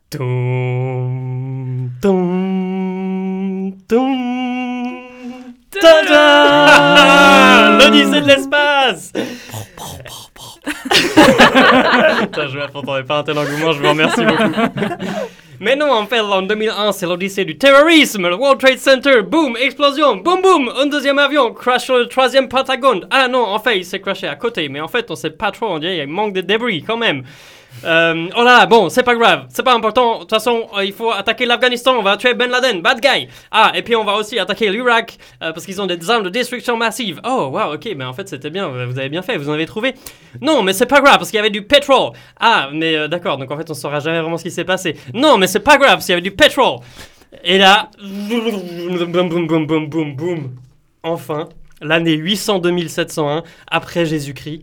Tom, 0.10 1.92
tom, 2.02 3.74
tom. 3.88 5.09
Tada 5.72 7.78
L'Odyssée 7.80 8.22
de 8.22 8.28
l'espace 8.28 9.12
Putain, 12.20 12.48
je 12.48 12.58
m'attendais 12.58 13.04
pas 13.04 13.18
à 13.18 13.20
un 13.20 13.24
tel 13.24 13.38
engouement, 13.38 13.72
je 13.72 13.82
vous 13.82 13.90
remercie 13.90 14.26
beaucoup. 14.26 14.44
Mais 15.60 15.76
non, 15.76 15.92
en 15.92 16.06
fait, 16.06 16.22
en 16.22 16.42
2001, 16.42 16.94
c'est 16.94 17.06
l'Odyssée 17.06 17.44
du 17.44 17.58
terrorisme, 17.58 18.30
le 18.30 18.36
World 18.36 18.62
Trade 18.62 18.80
Center, 18.80 19.22
boum, 19.24 19.58
explosion, 19.58 20.16
boum 20.16 20.42
boum, 20.42 20.72
un 20.78 20.86
deuxième 20.86 21.20
avion, 21.20 21.54
crash 21.54 21.84
sur 21.84 21.98
le 21.98 22.08
troisième 22.08 22.48
Pentagone. 22.48 23.06
Ah 23.12 23.28
non, 23.28 23.46
en 23.46 23.60
fait, 23.60 23.78
il 23.78 23.84
s'est 23.84 24.00
crashé 24.00 24.26
à 24.28 24.36
côté, 24.36 24.70
mais 24.70 24.80
en 24.80 24.88
fait, 24.88 25.12
on 25.12 25.16
sait 25.16 25.32
pas 25.32 25.52
trop, 25.52 25.68
on 25.68 25.80
dirait 25.80 25.98
il 25.98 26.08
manque 26.08 26.32
de 26.34 26.40
débris 26.42 26.82
quand 26.82 26.96
même. 26.96 27.24
Euh, 27.84 28.28
oh 28.36 28.44
là, 28.44 28.66
bon, 28.66 28.90
c'est 28.90 29.04
pas 29.04 29.16
grave, 29.16 29.46
c'est 29.50 29.64
pas 29.64 29.74
important. 29.74 30.16
De 30.16 30.20
toute 30.22 30.30
façon, 30.30 30.68
euh, 30.78 30.84
il 30.84 30.94
faut 30.94 31.12
attaquer 31.12 31.46
l'Afghanistan, 31.46 31.96
on 31.98 32.02
va 32.02 32.18
tuer 32.18 32.34
Ben 32.34 32.50
Laden, 32.50 32.82
bad 32.82 33.00
guy. 33.00 33.28
Ah, 33.52 33.72
et 33.76 33.82
puis 33.82 33.96
on 33.96 34.04
va 34.04 34.16
aussi 34.16 34.38
attaquer 34.40 34.70
l'Irak 34.70 35.18
euh, 35.42 35.52
parce 35.54 35.66
qu'ils 35.66 35.82
ont 35.82 35.86
des 35.86 36.10
armes 36.10 36.24
de 36.24 36.30
destruction 36.30 36.78
massive. 36.78 37.22
Oh, 37.26 37.50
wow, 37.54 37.74
ok, 37.76 37.90
mais 37.96 38.06
en 38.06 38.14
fait 38.14 38.28
c'était 38.28 38.50
bien, 38.50 38.68
vous 38.68 39.00
avez 39.00 39.10
bien 39.10 39.22
fait, 39.22 39.38
vous 39.38 39.50
en 39.50 39.54
avez 39.54 39.66
trouvé. 39.66 39.94
Non, 40.42 40.64
mais 40.64 40.74
c'est 40.74 40.86
pas 40.86 41.02
grave 41.02 41.18
parce 41.18 41.30
qu'il 41.30 41.38
y 41.38 41.40
avait 41.40 41.50
du 41.50 41.64
pétrole. 41.64 42.12
Ah, 42.40 42.70
mais 42.74 42.96
euh, 42.96 43.08
d'accord, 43.08 43.38
donc 43.38 43.50
en 43.52 43.58
fait 43.58 43.70
on 43.70 43.74
saura 43.74 44.00
jamais 44.00 44.20
vraiment 44.20 44.38
ce 44.38 44.44
qui 44.44 44.52
s'est 44.52 44.66
passé. 44.66 44.96
Non, 45.14 45.38
mais 45.38 45.48
c'est 45.48 45.60
pas 45.60 45.78
grave 45.78 45.94
parce 45.94 46.06
qu'il 46.06 46.14
y 46.14 46.18
avait 46.18 46.22
du 46.22 46.32
pétrole. 46.32 46.80
Et 47.44 47.58
là, 47.58 47.90
boum, 48.02 49.12
boum, 49.12 49.68
boum, 49.68 49.88
boum, 49.88 50.16
boum. 50.16 50.56
Enfin, 51.04 51.48
l'année 51.82 52.16
802 52.16 52.88
701 52.88 53.44
après 53.70 54.06
Jésus-Christ. 54.06 54.62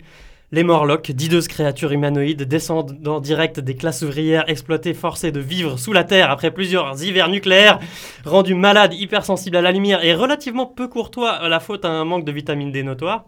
Les 0.53 0.63
Morlocks, 0.63 1.11
d'hideuses 1.11 1.49
créatures 1.49 1.91
humanoïdes, 1.91 2.43
descendent 2.43 3.05
en 3.05 3.19
direct 3.19 3.59
des 3.59 3.75
classes 3.75 4.01
ouvrières 4.01 4.49
exploitées, 4.49 4.93
forcées 4.93 5.33
de 5.33 5.41
vivre 5.41 5.77
sous 5.77 5.91
la 5.91 6.05
terre 6.05 6.31
après 6.31 6.51
plusieurs 6.51 7.03
hivers 7.03 7.27
nucléaires, 7.27 7.81
rendus 8.23 8.55
malades, 8.55 8.93
hypersensibles 8.93 9.57
à 9.57 9.61
la 9.61 9.73
lumière 9.73 10.05
et 10.05 10.13
relativement 10.13 10.65
peu 10.65 10.87
courtois 10.87 11.31
à 11.31 11.49
la 11.49 11.59
faute 11.59 11.83
à 11.83 11.89
un 11.89 12.05
manque 12.05 12.23
de 12.23 12.31
vitamine 12.31 12.71
D 12.71 12.81
notoire. 12.81 13.25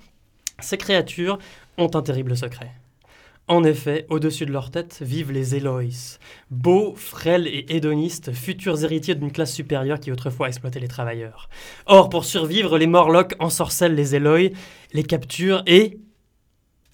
Ces 0.59 0.77
créatures 0.77 1.39
ont 1.77 1.89
un 1.93 2.01
terrible 2.01 2.37
secret. 2.37 2.71
En 3.49 3.65
effet, 3.65 4.05
au-dessus 4.09 4.45
de 4.45 4.53
leur 4.53 4.71
tête 4.71 4.99
vivent 5.01 5.33
les 5.33 5.55
Eloïs, 5.55 6.19
beaux, 6.51 6.93
frêles 6.95 7.47
et 7.47 7.65
hédonistes, 7.75 8.31
futurs 8.31 8.81
héritiers 8.85 9.15
d'une 9.15 9.31
classe 9.31 9.53
supérieure 9.53 9.99
qui 9.99 10.13
autrefois 10.13 10.47
exploitait 10.47 10.79
les 10.79 10.87
travailleurs. 10.87 11.49
Or, 11.85 12.07
pour 12.07 12.23
survivre, 12.23 12.77
les 12.77 12.87
Morlocks 12.87 13.35
ensorcellent 13.39 13.95
les 13.95 14.15
Eloïs, 14.15 14.51
les 14.93 15.03
capturent 15.03 15.63
et 15.67 15.99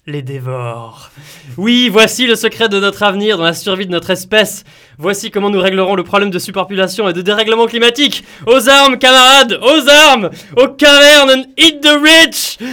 les 0.08 0.22
dévorent. 0.22 1.10
Oui, 1.56 1.88
voici 1.88 2.28
le 2.28 2.36
secret 2.36 2.68
de 2.68 2.78
notre 2.78 3.02
avenir 3.02 3.38
dans 3.38 3.44
la 3.44 3.54
survie 3.54 3.86
de 3.86 3.90
notre 3.90 4.10
espèce. 4.10 4.62
Voici 4.98 5.32
comment 5.32 5.50
nous 5.50 5.58
réglerons 5.58 5.96
le 5.96 6.04
problème 6.04 6.30
de 6.30 6.38
surpopulation 6.38 7.08
et 7.08 7.12
de 7.12 7.22
dérèglement 7.22 7.66
climatique. 7.66 8.22
Aux 8.46 8.68
armes, 8.68 8.98
camarades, 8.98 9.58
aux 9.60 9.88
armes, 9.88 10.30
aux 10.56 10.68
cavernes, 10.68 11.46
eat 11.56 11.82
the 11.82 11.98
rich 12.00 12.58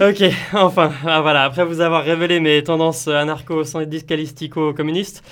Ok, 0.00 0.22
enfin, 0.52 0.92
ah, 1.06 1.20
voilà, 1.22 1.42
après 1.42 1.64
vous 1.64 1.80
avoir 1.80 2.04
révélé 2.04 2.38
mes 2.38 2.62
tendances 2.62 3.08
anarcho-syndicalistico-communistes, 3.08 5.24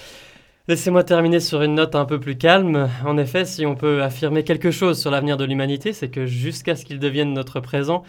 laissez-moi 0.67 1.05
terminer 1.05 1.39
sur 1.39 1.63
une 1.63 1.77
note 1.77 1.95
un 1.95 2.05
peu 2.05 2.19
plus 2.19 2.37
calme. 2.37 2.91
En 3.07 3.17
effet, 3.17 3.45
si 3.45 3.65
on 3.65 3.77
peut 3.77 4.03
affirmer 4.03 4.43
quelque 4.43 4.73
chose 4.73 5.01
sur 5.01 5.13
l'avenir 5.13 5.37
de 5.37 5.45
l'humanité, 5.45 5.93
c'est 5.93 6.09
que 6.09 6.27
jusqu'à 6.27 6.75
ce 6.75 6.85
qu'il 6.85 6.99
devienne 6.99 7.33
notre 7.33 7.61
présent, 7.61 8.03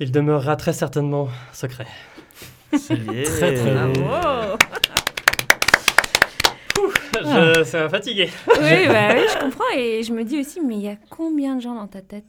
il 0.00 0.10
demeurera 0.10 0.56
très 0.56 0.72
certainement 0.72 1.28
secret. 1.52 1.86
C'est 2.76 2.96
très 3.24 3.54
très. 3.54 3.72
Bravo 3.74 4.56
Je 7.22 7.64
suis 7.64 7.88
fatigué. 7.90 8.30
Oui, 8.48 8.86
bah 8.88 9.08
oui, 9.14 9.22
je 9.32 9.38
comprends. 9.38 9.64
Et 9.76 10.02
je 10.02 10.12
me 10.12 10.24
dis 10.24 10.40
aussi, 10.40 10.60
mais 10.66 10.74
il 10.76 10.82
y 10.82 10.88
a 10.88 10.94
combien 11.10 11.56
de 11.56 11.60
gens 11.60 11.74
dans 11.74 11.86
ta 11.86 12.00
tête? 12.00 12.24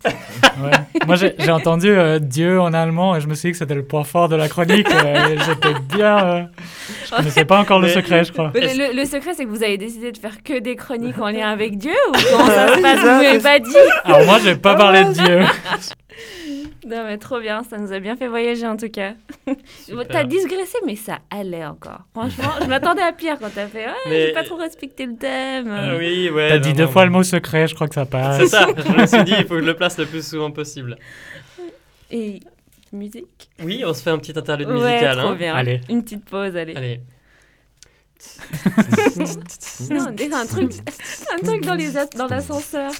Ouais. 0.61 0.71
Moi, 1.07 1.15
j'ai 1.15 1.51
entendu 1.51 1.87
euh, 1.89 2.19
Dieu 2.19 2.59
en 2.59 2.73
allemand 2.73 3.15
et 3.15 3.21
je 3.21 3.27
me 3.27 3.35
suis 3.35 3.49
dit 3.49 3.51
que 3.53 3.57
c'était 3.59 3.75
le 3.75 3.85
point 3.85 4.03
fort 4.03 4.27
de 4.27 4.35
la 4.35 4.49
chronique. 4.49 4.87
euh, 4.91 5.29
et 5.29 5.37
J'étais 5.37 5.79
bien. 5.95 6.17
euh, 6.27 6.43
je 7.05 7.15
connaissais 7.15 7.45
pas 7.45 7.59
encore 7.59 7.79
le 7.79 7.87
secret, 7.87 8.25
je 8.25 8.33
crois. 8.33 8.51
Le, 8.53 9.05
secret, 9.05 9.33
c'est 9.35 9.45
que 9.45 9.49
vous 9.49 9.63
avez 9.63 9.77
décidé 9.77 10.11
de 10.11 10.17
faire 10.17 10.43
que 10.43 10.59
des 10.59 10.75
chroniques 10.75 11.19
en 11.19 11.29
lien 11.29 11.49
avec 11.49 11.77
Dieu 11.77 11.93
ou 12.09 12.11
comment 12.31 12.47
ça 12.47 12.75
se 12.75 12.81
passe? 12.81 12.99
ça, 13.01 13.15
Vous 13.17 13.23
m'avez 13.23 13.39
pas 13.39 13.59
dit 13.59 13.75
Alors, 14.03 14.25
moi, 14.25 14.39
j'ai 14.43 14.55
pas 14.55 14.75
parlé 14.75 15.05
de 15.05 15.13
Dieu. 15.13 15.39
Non, 16.85 17.03
mais 17.05 17.17
trop 17.19 17.39
bien, 17.39 17.63
ça 17.63 17.77
nous 17.77 17.93
a 17.93 17.99
bien 17.99 18.15
fait 18.15 18.27
voyager 18.27 18.65
en 18.65 18.75
tout 18.75 18.89
cas. 18.89 19.13
T'as 20.09 20.23
digressé, 20.23 20.77
mais 20.85 20.95
ça 20.95 21.19
allait 21.29 21.63
encore. 21.65 22.01
Franchement, 22.13 22.51
je 22.61 22.65
m'attendais 22.67 23.03
à 23.03 23.11
pire 23.13 23.37
quand 23.39 23.49
t'as 23.53 23.67
fait 23.67 23.85
Ouais, 23.85 23.93
Mais- 24.07 24.27
j'ai 24.27 24.33
pas 24.33 24.43
trop 24.43 24.55
respecté 24.55 25.05
le 25.05 25.15
thème. 25.15 25.69
Ah 25.71 25.95
oui, 25.97 26.29
ouais. 26.29 26.49
T'as 26.49 26.57
dit 26.57 26.69
non, 26.69 26.75
deux 26.75 26.87
fois 26.87 27.05
le 27.05 27.11
mot 27.11 27.21
secret, 27.23 27.67
je 27.67 27.75
crois 27.75 27.87
que 27.87 27.93
ça 27.95 28.05
C'est 28.05 28.09
passe. 28.09 28.45
ça, 28.47 28.67
je 28.75 28.91
me 29.01 29.05
suis 29.05 29.23
dit, 29.23 29.33
il 29.37 29.45
faut 29.45 29.55
que 29.55 29.61
je 29.61 29.65
le 29.67 29.75
place 29.75 29.97
le 29.99 30.05
plus 30.07 30.25
souvent 30.27 30.49
possible. 30.51 30.97
Et 32.09 32.39
musique? 32.91 33.49
Oui, 33.63 33.83
on 33.85 33.93
se 33.93 34.01
fait 34.01 34.09
un 34.09 34.17
petit 34.17 34.37
interlude 34.37 34.67
Ouais, 34.67 34.73
musical. 34.73 35.17
trop 35.17 35.27
hein. 35.29 35.35
bien. 35.35 35.53
Allez. 35.55 35.81
Une 35.89 36.03
petite 36.03 36.25
pause, 36.25 36.55
allez. 36.57 36.75
Allez. 36.75 36.99
Non, 39.89 40.07
on 40.09 40.11
un 40.33 40.45
truc, 40.45 40.71
un 41.33 41.43
truc 41.43 41.65
dans 41.65 41.73
les 41.75 41.97
as- 41.97 42.05
dans 42.17 42.27
l'ascenseur. 42.27 42.91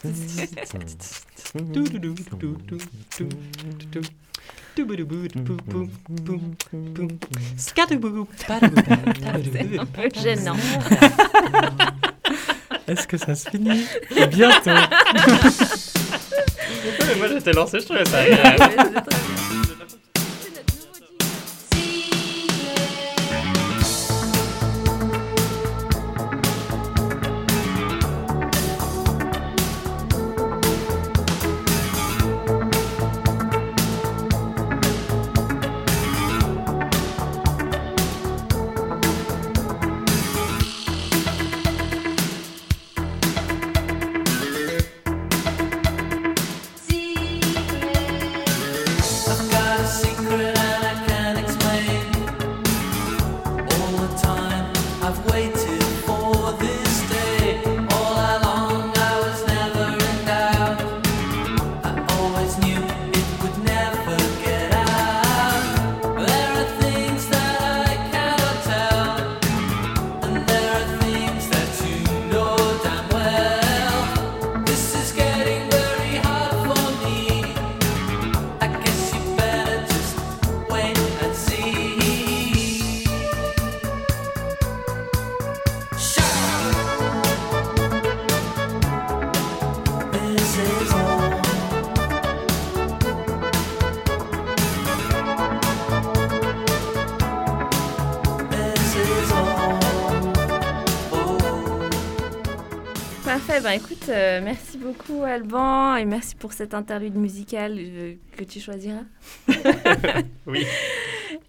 C'est 9.53 9.79
un 9.79 9.85
peu 9.85 10.09
gênant. 10.21 10.55
Est-ce 12.87 13.05
que 13.07 13.17
ça 13.17 13.35
se 13.35 13.49
finit 13.49 13.85
Bientôt. 14.29 14.71
Moi 17.17 17.27
j'étais 17.27 17.51
lancé, 17.51 17.79
je 17.79 17.85
trouvais 17.85 18.05
ça 18.05 18.19
pour 106.41 106.51
cette 106.53 106.73
interlude 106.73 107.15
musicale 107.15 107.75
euh, 107.77 108.13
que 108.35 108.43
tu 108.43 108.59
choisiras. 108.59 109.05
Oui. 110.47 110.65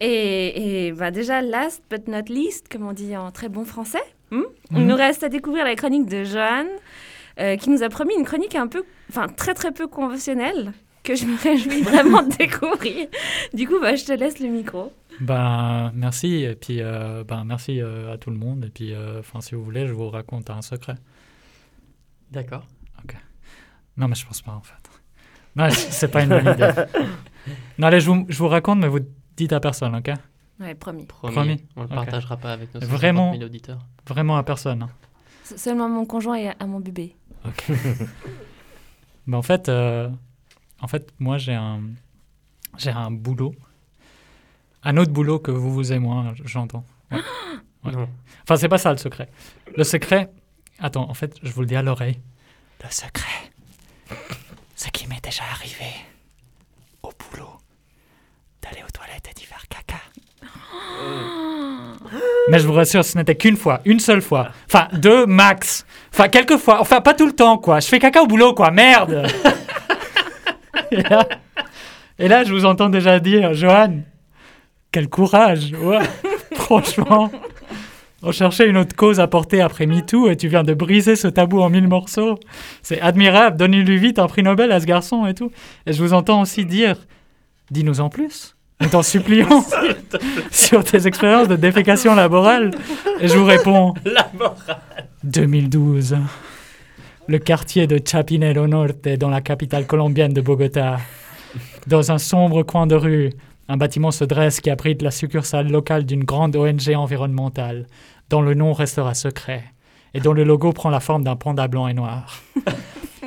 Et, 0.01 0.87
et 0.89 0.93
bah 0.93 1.11
déjà, 1.11 1.41
last 1.43 1.83
but 1.91 2.09
not 2.09 2.27
least, 2.29 2.69
comme 2.71 2.85
on 2.87 2.93
dit 2.93 3.17
en 3.17 3.31
très 3.31 3.49
bon 3.49 3.65
français, 3.65 4.03
hmm, 4.33 4.43
il 4.73 4.79
Mhm. 4.79 4.87
nous 4.89 4.97
reste 4.97 5.23
à 5.23 5.29
découvrir 5.29 5.65
la 5.65 5.77
chronique 5.77 6.07
de 6.07 6.25
Johan, 6.25 6.67
euh, 7.41 7.57
qui 7.57 7.71
nous 7.71 7.83
a 7.85 7.89
promis 7.89 8.15
une 8.19 8.25
chronique 8.25 8.55
un 8.57 8.67
peu, 8.67 8.83
enfin 9.11 9.29
très 9.29 9.55
très 9.55 9.71
peu 9.73 9.87
conventionnelle, 9.87 10.73
que 11.05 11.15
je 11.15 11.25
me 11.27 11.37
réjouis 11.41 11.83
vraiment 11.93 12.23
de 12.23 12.35
découvrir. 12.37 13.07
Du 13.55 13.67
coup, 13.69 13.79
bah, 13.81 13.95
je 13.95 14.05
te 14.05 14.13
laisse 14.13 14.41
le 14.41 14.49
micro. 14.49 14.93
Ben, 15.21 15.93
merci. 15.95 16.43
Et 16.45 16.55
puis, 16.57 16.79
euh, 16.81 17.23
ben, 17.25 17.45
merci 17.45 17.81
euh, 17.81 18.13
à 18.13 18.19
tout 18.19 18.31
le 18.31 18.37
monde. 18.39 18.65
Et 18.65 18.71
puis, 18.71 18.93
euh, 18.95 19.21
enfin, 19.21 19.41
si 19.41 19.55
vous 19.55 19.63
voulez, 19.63 19.87
je 19.87 19.93
vous 19.93 20.09
raconte 20.11 20.51
un 20.51 20.63
secret. 20.63 20.97
D'accord. 22.33 22.67
Non, 23.97 24.09
mais 24.09 24.15
je 24.15 24.27
pense 24.27 24.41
pas, 24.43 24.53
en 24.53 24.63
fait. 24.63 24.75
Non, 25.57 25.69
c'est 25.71 26.09
pas 26.09 26.23
une 26.23 26.31
bonne 26.31 26.55
idée. 26.55 26.71
Non, 27.79 27.89
allez, 27.89 27.99
je 28.01 28.09
vous, 28.09 28.25
je 28.29 28.39
vous 28.39 28.47
raconte, 28.49 28.79
mais 28.79 28.87
vous 28.89 29.01
dites 29.37 29.53
à 29.53 29.59
personne, 29.59 29.97
ok? 29.97 30.11
Ouais, 30.61 30.75
promis. 30.77 31.05
Promis. 31.07 31.35
Promis. 31.35 31.65
On 31.75 31.81
le 31.83 31.87
Ok. 31.89 31.95
partagera 31.95 32.37
pas 32.37 32.53
avec 32.53 32.73
nos 32.73 32.81
Vraiment. 32.81 33.33
150 33.33 33.39
000 33.39 33.45
auditeurs. 33.47 33.79
Vraiment 34.07 34.37
à 34.37 34.45
personne. 34.45 34.83
hein. 34.85 34.91
Seulement 35.57 35.87
à 35.87 35.89
mon 35.89 36.07
conjoint 36.07 36.37
et 36.37 36.49
à, 36.51 36.55
à 36.61 36.67
mon 36.67 36.79
bébé. 36.79 37.17
Ben, 39.27 39.35
en 39.39 39.43
fait, 39.43 39.69
euh, 39.69 40.09
en 40.81 40.87
fait, 40.87 41.13
moi, 41.19 41.37
j'ai 41.39 41.55
un, 41.55 41.81
j'ai 42.79 42.91
un 42.91 43.11
boulot. 43.11 43.55
Un 44.85 44.97
autre 44.97 45.13
boulot 45.13 45.39
que 45.41 45.51
vous, 45.51 45.73
vous 45.73 45.93
et 45.93 45.99
moi, 45.99 46.33
j'entends. 46.45 46.85
Ouais. 47.11 47.19
Ouais. 47.85 47.91
Non. 47.91 48.09
Enfin, 48.45 48.55
c'est 48.55 48.69
pas 48.69 48.79
ça 48.79 48.93
le 48.93 48.97
secret. 48.99 49.29
Le 49.77 49.83
secret, 49.83 50.31
attends, 50.79 51.11
en 51.11 51.15
fait, 51.15 51.37
je 51.43 51.51
vous 51.51 51.63
le 51.63 51.67
dis 51.67 51.75
à 51.75 51.83
l'oreille. 51.83 52.21
Le 52.85 52.89
secret, 52.91 53.51
ce 54.77 54.89
qui 54.91 55.07
m'est 55.07 55.23
déjà 55.23 55.43
arrivé 55.53 55.91
au 57.03 57.11
boulot, 57.11 57.59
d'aller 58.63 58.83
aux 58.87 58.91
toilettes 58.91 59.29
et 59.31 59.35
d'y 59.35 59.45
faire 59.45 59.63
caca. 59.69 60.01
Mais 62.49 62.59
je 62.59 62.67
vous 62.67 62.73
rassure, 62.73 63.05
ce 63.05 63.17
n'était 63.17 63.35
qu'une 63.37 63.57
fois, 63.57 63.81
une 63.85 64.01
seule 64.01 64.23
fois. 64.23 64.49
Enfin, 64.67 64.89
deux 64.93 65.27
max. 65.27 65.87
Enfin, 66.13 66.29
quelques 66.29 66.57
fois. 66.57 66.81
Enfin, 66.81 67.01
pas 67.01 67.15
tout 67.15 67.27
le 67.27 67.33
temps, 67.33 67.59
quoi. 67.59 67.81
Je 67.81 67.87
fais 67.87 67.99
caca 67.99 68.23
au 68.23 68.27
boulot, 68.27 68.55
quoi. 68.55 68.71
Merde. 68.71 69.27
et, 70.91 70.97
là, 70.97 71.27
et 72.19 72.29
là, 72.29 72.45
je 72.45 72.53
vous 72.53 72.65
entends 72.65 72.89
déjà 72.89 73.21
dire, 73.21 73.55
Johan, 73.55 74.01
quel 74.91 75.09
courage. 75.09 75.73
Ouais. 75.81 76.01
Franchement. 76.55 77.31
On 78.25 78.31
cherchait 78.31 78.69
une 78.69 78.77
autre 78.77 78.95
cause 78.95 79.19
à 79.19 79.27
porter 79.27 79.61
après 79.61 79.87
MeToo 79.87 80.31
et 80.31 80.37
tu 80.37 80.47
viens 80.47 80.63
de 80.63 80.75
briser 80.75 81.17
ce 81.17 81.27
tabou 81.27 81.61
en 81.61 81.71
mille 81.71 81.89
morceaux. 81.89 82.39
C'est 82.81 83.01
admirable. 83.01 83.57
Donnez-lui 83.57 83.99
vite 83.99 84.21
un 84.21 84.29
prix 84.29 84.45
Nobel 84.45 84.71
à 84.71 84.79
ce 84.79 84.87
garçon 84.87 85.27
et 85.27 85.35
tout. 85.35 85.51
Et 85.87 85.93
je 85.93 86.01
vous 86.01 86.13
entends 86.13 86.41
aussi 86.43 86.65
dire, 86.65 86.97
dis-nous 87.73 88.01
en 88.01 88.09
plus. 88.09 88.55
Nous 88.81 88.89
t'en 88.89 89.03
supplions 89.03 89.65
sur 90.53 90.85
tes 90.85 91.07
expériences 91.07 91.49
de 91.49 91.57
défécation 91.57 92.15
laborale. 92.15 92.71
Et 93.21 93.27
je 93.27 93.37
vous 93.37 93.45
réponds, 93.45 93.95
La 94.05 94.31
morale. 94.39 95.09
2012. 95.25 96.17
Le 97.27 97.39
quartier 97.39 97.89
de 97.89 98.01
Chapinero 98.05 98.69
Norte, 98.69 99.09
dans 99.19 99.31
la 99.31 99.41
capitale 99.41 99.87
colombienne 99.87 100.33
de 100.33 100.41
Bogota. 100.41 100.99
Dans 101.89 102.13
un 102.13 102.19
sombre 102.19 102.63
coin 102.63 102.87
de 102.87 102.95
rue, 102.95 103.31
un 103.69 103.77
bâtiment 103.77 104.11
se 104.11 104.25
dresse 104.25 104.61
qui 104.61 104.71
abrite 104.71 105.03
la 105.03 105.11
succursale 105.11 105.71
locale 105.71 106.05
d'une 106.05 106.25
grande 106.25 106.57
ONG 106.57 106.95
environnementale, 106.95 107.87
dont 108.29 108.41
le 108.43 108.55
nom 108.55 108.73
restera 108.73 109.15
secret, 109.15 109.65
et 110.15 110.21
dont 110.21 110.33
le 110.33 110.45
logo 110.45 110.73
prend 110.73 110.91
la 110.91 111.01
forme 111.01 111.25
d'un 111.25 111.37
panda 111.37 111.69
blanc 111.69 111.89
et 111.89 111.95
noir. 111.95 112.43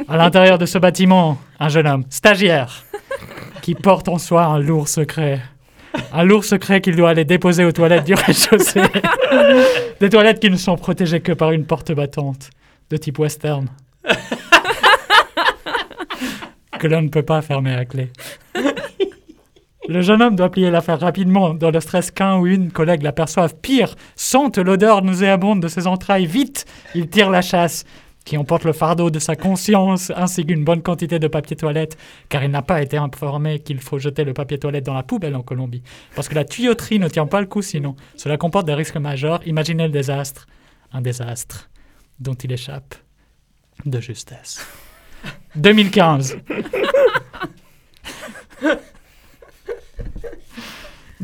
À 0.09 0.17
l'intérieur 0.17 0.57
de 0.57 0.65
ce 0.65 0.77
bâtiment, 0.77 1.37
un 1.57 1.69
jeune 1.69 1.87
homme, 1.87 2.03
stagiaire, 2.09 2.83
qui 3.61 3.75
porte 3.75 4.09
en 4.09 4.17
soi 4.17 4.43
un 4.43 4.59
lourd 4.59 4.89
secret. 4.89 5.41
Un 6.11 6.23
lourd 6.23 6.43
secret 6.43 6.81
qu'il 6.81 6.97
doit 6.97 7.11
aller 7.11 7.23
déposer 7.23 7.63
aux 7.63 7.71
toilettes 7.71 8.03
du 8.03 8.13
rez-de-chaussée. 8.13 8.81
Des 10.01 10.09
toilettes 10.09 10.41
qui 10.41 10.49
ne 10.49 10.57
sont 10.57 10.75
protégées 10.75 11.21
que 11.21 11.31
par 11.31 11.51
une 11.51 11.65
porte 11.65 11.93
battante 11.93 12.49
de 12.89 12.97
type 12.97 13.19
western. 13.19 13.69
que 16.77 16.87
l'on 16.87 17.01
ne 17.01 17.09
peut 17.09 17.23
pas 17.23 17.41
fermer 17.41 17.73
à 17.73 17.85
clé. 17.85 18.11
Le 19.87 20.01
jeune 20.01 20.21
homme 20.21 20.35
doit 20.35 20.49
plier 20.49 20.71
l'affaire 20.71 20.99
rapidement, 20.99 21.53
dans 21.53 21.69
le 21.69 21.79
stress 21.79 22.09
qu'un 22.09 22.37
ou 22.37 22.47
une 22.47 22.71
collègue 22.71 23.03
l'aperçoive. 23.03 23.55
Pire, 23.61 23.95
sente 24.15 24.57
l'odeur 24.57 25.03
nauséabonde 25.03 25.61
de 25.61 25.67
ses 25.67 25.85
entrailles. 25.85 26.25
Vite, 26.25 26.65
il 26.95 27.07
tire 27.07 27.29
la 27.29 27.41
chasse, 27.41 27.85
qui 28.25 28.37
emporte 28.37 28.63
le 28.63 28.73
fardeau 28.73 29.11
de 29.11 29.19
sa 29.19 29.35
conscience, 29.35 30.11
ainsi 30.15 30.45
qu'une 30.45 30.63
bonne 30.63 30.81
quantité 30.81 31.19
de 31.19 31.27
papier 31.27 31.55
toilette, 31.55 31.97
car 32.27 32.43
il 32.43 32.49
n'a 32.49 32.63
pas 32.63 32.81
été 32.81 32.97
informé 32.97 33.59
qu'il 33.59 33.79
faut 33.79 33.99
jeter 33.99 34.23
le 34.23 34.33
papier 34.33 34.57
toilette 34.57 34.85
dans 34.85 34.95
la 34.95 35.03
poubelle 35.03 35.35
en 35.35 35.43
Colombie. 35.43 35.83
Parce 36.15 36.27
que 36.27 36.35
la 36.35 36.43
tuyauterie 36.43 36.99
ne 36.99 37.07
tient 37.07 37.27
pas 37.27 37.39
le 37.39 37.47
coup 37.47 37.61
sinon. 37.61 37.95
Cela 38.15 38.37
comporte 38.37 38.65
des 38.65 38.73
risques 38.73 38.97
majeurs. 38.97 39.41
Imaginez 39.45 39.83
le 39.83 39.91
désastre. 39.91 40.47
Un 40.91 41.01
désastre 41.01 41.69
dont 42.19 42.33
il 42.33 42.51
échappe 42.51 42.95
de 43.85 43.99
justesse. 43.99 44.65
2015. 45.55 46.37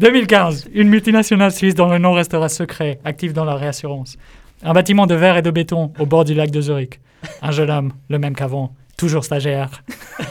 2015, 0.02 0.70
une 0.74 0.90
multinationale 0.90 1.52
suisse 1.52 1.76
dont 1.76 1.88
le 1.88 2.00
nom 2.00 2.14
restera 2.14 2.50
secret, 2.50 3.00
active 3.06 3.34
dans 3.34 3.46
la 3.46 3.54
réassurance. 3.56 4.18
Un 4.64 4.74
bâtiment 4.74 5.06
de 5.06 5.14
verre 5.16 5.38
et 5.38 5.42
de 5.44 5.52
béton 5.52 5.94
au 6.00 6.06
bord 6.08 6.26
du 6.26 6.34
lac 6.34 6.50
de 6.52 6.60
Zurich. 6.60 7.00
Un 7.44 7.52
jeune 7.52 7.70
homme, 7.70 7.94
le 8.10 8.18
même 8.18 8.36
qu'avant, 8.36 8.74
toujours 8.98 9.24
stagiaire. 9.24 9.84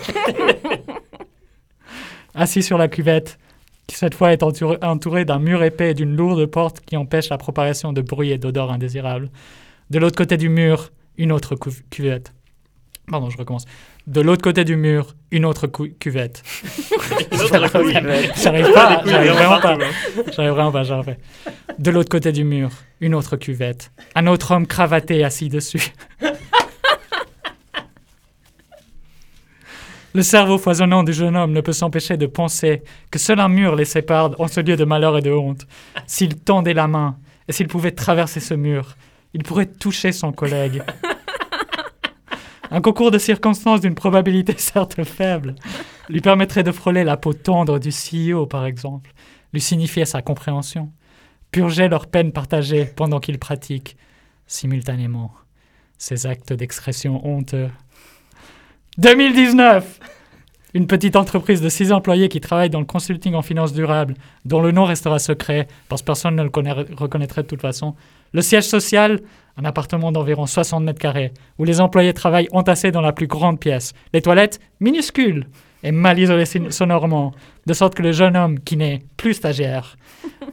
Assis 2.34 2.62
sur 2.62 2.78
la 2.78 2.88
cuvette, 2.88 3.38
qui 3.86 3.96
cette 3.96 4.14
fois 4.14 4.32
est 4.32 4.42
entouré, 4.42 5.24
d'un 5.24 5.38
mur 5.38 5.62
épais 5.62 5.92
et 5.92 5.94
d'une 5.94 6.16
lourde 6.16 6.44
porte 6.46 6.80
qui 6.80 6.96
empêche 6.96 7.28
la 7.28 7.38
propagation 7.38 7.92
de 7.92 8.00
bruit 8.02 8.30
et 8.30 8.38
d'odeurs 8.38 8.70
indésirables. 8.72 9.30
De 9.90 9.98
l'autre 9.98 10.16
côté 10.16 10.36
du 10.36 10.48
mur, 10.48 10.90
une 11.16 11.32
autre 11.32 11.54
cu- 11.56 11.70
cuvette. 11.90 12.32
Pardon, 13.08 13.30
je 13.30 13.36
recommence. 13.38 13.64
De 14.10 14.20
l'autre 14.20 14.42
côté 14.42 14.64
du 14.64 14.74
mur, 14.74 15.14
une 15.30 15.44
autre 15.44 15.68
cu- 15.68 15.92
cuvette. 16.00 16.42
J'arrive 17.30 18.72
pas, 18.72 19.02
j'arrive 19.06 19.30
vraiment 19.32 19.60
pas. 19.60 19.78
J'arrive 20.32 20.50
vraiment 20.52 20.72
pas, 20.72 20.82
refais. 20.82 21.16
De 21.78 21.90
l'autre 21.92 22.08
côté 22.08 22.32
du 22.32 22.42
mur, 22.42 22.70
une 23.00 23.14
autre 23.14 23.36
cuvette. 23.36 23.92
Un 24.16 24.26
autre 24.26 24.50
homme 24.50 24.66
cravaté 24.66 25.22
assis 25.22 25.48
dessus. 25.48 25.92
Le 30.12 30.22
cerveau 30.22 30.58
foisonnant 30.58 31.04
du 31.04 31.12
jeune 31.12 31.36
homme 31.36 31.52
ne 31.52 31.60
peut 31.60 31.72
s'empêcher 31.72 32.16
de 32.16 32.26
penser 32.26 32.82
que 33.12 33.18
seul 33.20 33.38
un 33.38 33.48
mur 33.48 33.76
les 33.76 33.84
sépare 33.84 34.32
en 34.40 34.48
ce 34.48 34.58
lieu 34.60 34.76
de 34.76 34.84
malheur 34.84 35.16
et 35.18 35.22
de 35.22 35.30
honte. 35.30 35.68
S'il 36.08 36.34
tendait 36.36 36.74
la 36.74 36.88
main 36.88 37.16
et 37.46 37.52
s'il 37.52 37.68
pouvait 37.68 37.92
traverser 37.92 38.40
ce 38.40 38.54
mur, 38.54 38.96
il 39.34 39.44
pourrait 39.44 39.66
toucher 39.66 40.10
son 40.10 40.32
collègue. 40.32 40.82
Un 42.70 42.80
concours 42.80 43.10
de 43.10 43.18
circonstances 43.18 43.80
d'une 43.80 43.94
probabilité 43.94 44.54
certes 44.58 45.02
faible 45.04 45.54
lui 46.08 46.20
permettrait 46.20 46.62
de 46.62 46.72
frôler 46.72 47.04
la 47.04 47.16
peau 47.16 47.32
tendre 47.32 47.78
du 47.78 47.90
CEO, 47.90 48.46
par 48.46 48.66
exemple, 48.66 49.12
lui 49.52 49.60
signifier 49.60 50.04
sa 50.04 50.22
compréhension, 50.22 50.92
purger 51.50 51.88
leur 51.88 52.06
peine 52.06 52.32
partagée 52.32 52.84
pendant 52.84 53.20
qu'ils 53.20 53.38
pratiquent, 53.38 53.96
simultanément, 54.46 55.32
ces 55.98 56.26
actes 56.26 56.52
d'excrétion 56.52 57.26
honteux. 57.26 57.70
2019 58.98 60.00
Une 60.72 60.86
petite 60.86 61.16
entreprise 61.16 61.60
de 61.60 61.68
six 61.68 61.90
employés 61.90 62.28
qui 62.28 62.40
travaille 62.40 62.70
dans 62.70 62.78
le 62.78 62.84
consulting 62.86 63.34
en 63.34 63.42
finance 63.42 63.72
durable, 63.72 64.14
dont 64.44 64.60
le 64.60 64.70
nom 64.70 64.84
restera 64.84 65.18
secret, 65.18 65.66
parce 65.88 66.02
que 66.02 66.06
personne 66.06 66.36
ne 66.36 66.44
le 66.44 66.50
connaît- 66.50 66.72
reconnaîtrait 66.96 67.42
de 67.42 67.48
toute 67.48 67.60
façon. 67.60 67.94
Le 68.32 68.40
siège 68.40 68.64
social, 68.64 69.20
un 69.56 69.64
appartement 69.64 70.12
d'environ 70.12 70.46
60 70.46 70.84
mètres 70.84 71.00
carrés, 71.00 71.32
où 71.58 71.64
les 71.64 71.80
employés 71.80 72.14
travaillent 72.14 72.48
entassés 72.52 72.92
dans 72.92 73.00
la 73.00 73.12
plus 73.12 73.26
grande 73.26 73.58
pièce. 73.58 73.92
Les 74.12 74.22
toilettes, 74.22 74.60
minuscules 74.78 75.48
et 75.82 75.90
mal 75.90 76.18
isolées 76.20 76.44
sonorement, 76.70 77.32
de 77.66 77.72
sorte 77.72 77.94
que 77.96 78.02
le 78.02 78.12
jeune 78.12 78.36
homme, 78.36 78.60
qui 78.60 78.76
n'est 78.76 79.02
plus 79.16 79.34
stagiaire, 79.34 79.96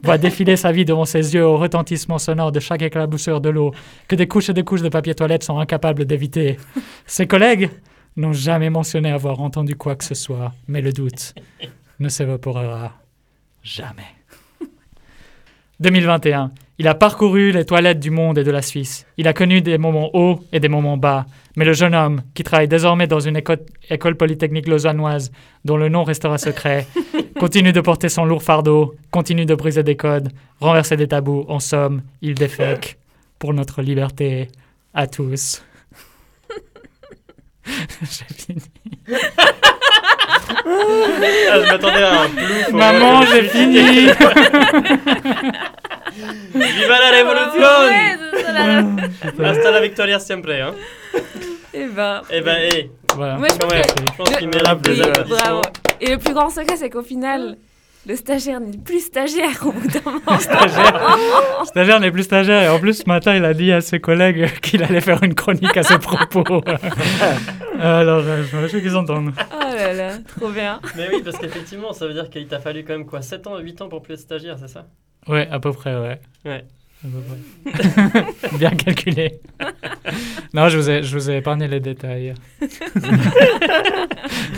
voit 0.02 0.18
défiler 0.26 0.56
sa 0.56 0.72
vie 0.72 0.84
devant 0.84 1.04
ses 1.04 1.34
yeux 1.34 1.46
au 1.46 1.56
retentissement 1.58 2.18
sonore 2.18 2.50
de 2.50 2.58
chaque 2.58 2.82
éclaboussure 2.82 3.40
de 3.40 3.50
l'eau, 3.50 3.72
que 4.08 4.16
des 4.16 4.26
couches 4.26 4.48
et 4.48 4.54
des 4.54 4.64
couches 4.64 4.82
de 4.82 4.88
papier 4.88 5.14
toilette 5.14 5.44
sont 5.44 5.58
incapables 5.60 6.06
d'éviter. 6.06 6.56
Ses 7.06 7.28
collègues 7.28 7.70
n'ont 8.18 8.32
jamais 8.34 8.68
mentionné 8.68 9.10
avoir 9.10 9.40
entendu 9.40 9.74
quoi 9.76 9.96
que 9.96 10.04
ce 10.04 10.14
soit, 10.14 10.52
mais 10.66 10.80
le 10.82 10.92
doute 10.92 11.34
ne 12.00 12.08
s'évaporera 12.08 12.92
jamais. 13.62 14.02
2021. 15.80 16.50
Il 16.80 16.86
a 16.88 16.94
parcouru 16.94 17.50
les 17.52 17.64
toilettes 17.64 17.98
du 18.00 18.10
monde 18.10 18.38
et 18.38 18.44
de 18.44 18.50
la 18.50 18.62
Suisse. 18.62 19.06
Il 19.16 19.26
a 19.26 19.32
connu 19.32 19.60
des 19.60 19.78
moments 19.78 20.10
hauts 20.14 20.40
et 20.52 20.60
des 20.60 20.68
moments 20.68 20.96
bas. 20.96 21.26
Mais 21.56 21.64
le 21.64 21.72
jeune 21.72 21.94
homme, 21.94 22.22
qui 22.34 22.44
travaille 22.44 22.68
désormais 22.68 23.06
dans 23.08 23.18
une 23.20 23.36
éco- 23.36 23.56
école 23.90 24.16
polytechnique 24.16 24.68
lausannoise, 24.68 25.32
dont 25.64 25.76
le 25.76 25.88
nom 25.88 26.04
restera 26.04 26.38
secret, 26.38 26.86
continue 27.40 27.72
de 27.72 27.80
porter 27.80 28.08
son 28.08 28.24
lourd 28.24 28.42
fardeau, 28.44 28.94
continue 29.10 29.44
de 29.46 29.54
briser 29.56 29.82
des 29.82 29.96
codes, 29.96 30.30
renverser 30.60 30.96
des 30.96 31.08
tabous. 31.08 31.44
En 31.48 31.58
somme, 31.58 32.02
il 32.22 32.34
défèque 32.34 32.96
pour 33.40 33.52
notre 33.54 33.82
liberté 33.82 34.48
à 34.94 35.06
tous. 35.08 35.62
J'ai 38.02 38.24
fini. 38.34 38.62
Ah, 41.50 41.60
je 41.60 41.70
m'attendais 41.70 42.02
à 42.02 42.20
un 42.22 42.28
plouf. 42.28 42.68
Maman, 42.72 43.22
j'ai 43.22 43.42
fini. 43.44 43.78
Viva 46.54 46.98
la 46.98 47.10
Ouais, 47.10 47.10
révolution 47.10 47.70
c'est 48.32 48.42
ça, 48.42 48.52
la- 48.52 49.48
Hasta 49.50 49.70
la 49.70 49.80
victoria 49.80 50.18
siempre, 50.18 50.50
hein. 50.52 50.74
Eh 51.72 51.86
ben, 51.86 52.22
Eh 52.30 52.40
ben, 52.40 52.56
eh, 52.72 52.90
Voilà. 53.14 53.36
Moi, 53.36 53.48
je 53.48 53.52
quand 53.58 53.66
pense 53.68 53.72
même, 53.74 53.82
que- 53.82 53.88
je 54.12 54.16
pense 54.16 54.30
qu'il 54.36 54.48
mérite 54.48 54.80
des 54.82 54.90
Oui, 54.92 55.00
applaudissements. 55.02 55.36
bravo. 55.38 55.62
Et 56.00 56.10
le 56.12 56.18
plus 56.18 56.34
grand 56.34 56.50
secret, 56.50 56.76
c'est 56.76 56.90
qu'au 56.90 57.02
final, 57.02 57.56
le 58.08 58.16
stagiaire 58.16 58.58
n'est 58.58 58.78
plus 58.78 59.00
stagiaire 59.00 59.66
au 59.66 59.72
bout 59.72 59.86
d'un 59.86 60.00
moment. 60.10 60.38
Stagiaire. 60.40 61.64
Stagiaire 61.66 62.00
n'est 62.00 62.10
plus 62.10 62.22
stagiaire. 62.22 62.62
Et 62.62 62.68
en 62.68 62.80
plus, 62.80 62.94
ce 62.94 63.06
matin, 63.06 63.34
il 63.36 63.44
a 63.44 63.52
dit 63.52 63.70
à 63.70 63.82
ses 63.82 64.00
collègues 64.00 64.50
qu'il 64.62 64.82
allait 64.82 65.02
faire 65.02 65.22
une 65.22 65.34
chronique 65.34 65.76
à 65.76 65.82
ses 65.82 65.98
propos. 65.98 66.62
Alors, 67.78 68.22
euh, 68.24 68.42
je 68.50 68.56
me 68.56 68.62
réjouis 68.62 68.80
qu'ils 68.80 68.96
entendent. 68.96 69.32
Oh 69.52 69.58
là 69.60 69.92
là, 69.92 70.18
trop 70.26 70.48
bien. 70.48 70.80
Mais 70.96 71.08
oui, 71.12 71.20
parce 71.22 71.38
qu'effectivement, 71.38 71.92
ça 71.92 72.06
veut 72.06 72.14
dire 72.14 72.30
qu'il 72.30 72.48
t'a 72.48 72.60
fallu 72.60 72.82
quand 72.82 72.94
même 72.94 73.04
quoi 73.04 73.20
7 73.20 73.46
ans, 73.46 73.58
8 73.58 73.82
ans 73.82 73.88
pour 73.90 74.00
plus 74.00 74.14
être 74.14 74.20
stagiaire, 74.20 74.56
c'est 74.58 74.68
ça? 74.68 74.86
Ouais, 75.28 75.46
à 75.50 75.60
peu 75.60 75.72
près, 75.72 75.94
ouais. 75.94 76.18
Ouais. 76.46 76.64
Bien 78.58 78.70
calculé. 78.70 79.40
non, 80.52 80.68
je 80.68 80.78
vous, 80.78 80.90
ai, 80.90 81.02
je 81.02 81.16
vous 81.16 81.30
ai 81.30 81.36
épargné 81.36 81.68
les 81.68 81.80
détails. 81.80 82.34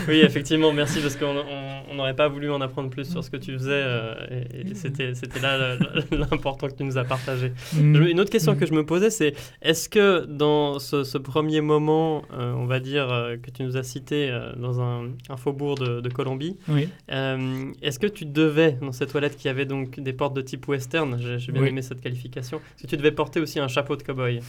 Oui, 0.07 0.19
effectivement, 0.21 0.73
merci 0.73 0.99
parce 0.99 1.15
qu'on 1.15 1.27
on- 1.37 1.81
on 1.91 1.95
n'aurait 1.95 2.15
pas 2.15 2.27
voulu 2.27 2.49
en 2.49 2.59
apprendre 2.61 2.89
plus 2.89 3.09
sur 3.09 3.23
ce 3.23 3.29
que 3.29 3.37
tu 3.37 3.53
faisais 3.53 3.69
euh, 3.71 4.15
et, 4.53 4.71
et 4.71 4.75
c'était 4.75 5.13
c'était 5.13 5.39
là 5.39 5.77
l'important 6.11 6.67
que 6.67 6.73
tu 6.75 6.83
nous 6.83 6.97
as 6.97 7.03
partagé. 7.03 7.51
Mm. 7.73 7.95
Je- 7.95 8.03
Une 8.03 8.19
autre 8.19 8.31
question 8.31 8.55
que 8.55 8.65
je 8.65 8.73
me 8.73 8.85
posais, 8.85 9.09
c'est 9.09 9.33
est-ce 9.61 9.89
que 9.89 10.25
dans 10.25 10.79
ce, 10.79 11.03
ce 11.03 11.17
premier 11.17 11.61
moment, 11.61 12.23
euh, 12.33 12.53
on 12.53 12.65
va 12.65 12.79
dire, 12.79 13.11
euh, 13.11 13.35
que 13.37 13.51
tu 13.51 13.63
nous 13.63 13.77
as 13.77 13.83
cité 13.83 14.35
dans 14.57 14.81
un, 14.81 15.09
un 15.29 15.37
faubourg 15.37 15.75
de, 15.75 16.01
de 16.01 16.09
Colombie, 16.09 16.57
Oui. 16.67 16.89
est-ce 17.09 17.99
que 17.99 18.07
tu 18.07 18.25
devais, 18.25 18.77
dans 18.81 18.91
cette 18.93 19.11
toilette 19.11 19.37
qui 19.37 19.47
avait 19.49 19.65
donc 19.65 19.99
des 19.99 20.13
portes 20.13 20.33
de 20.35 20.41
type 20.41 20.67
western, 20.67 21.17
j'ai 21.21 21.37
j'ai 21.39 21.51
bien 21.51 21.61
Oui. 21.61 21.69
aimé 21.69 21.81
cette 21.81 22.01
qualification, 22.01 22.30
est-ce 22.39 22.51
que 22.51 22.87
tu 22.87 22.97
devais 22.97 23.11
porter 23.11 23.39
aussi 23.39 23.59
un 23.59 23.67
chapeau 23.67 23.95
de 23.95 24.03
cow-boy 24.03 24.41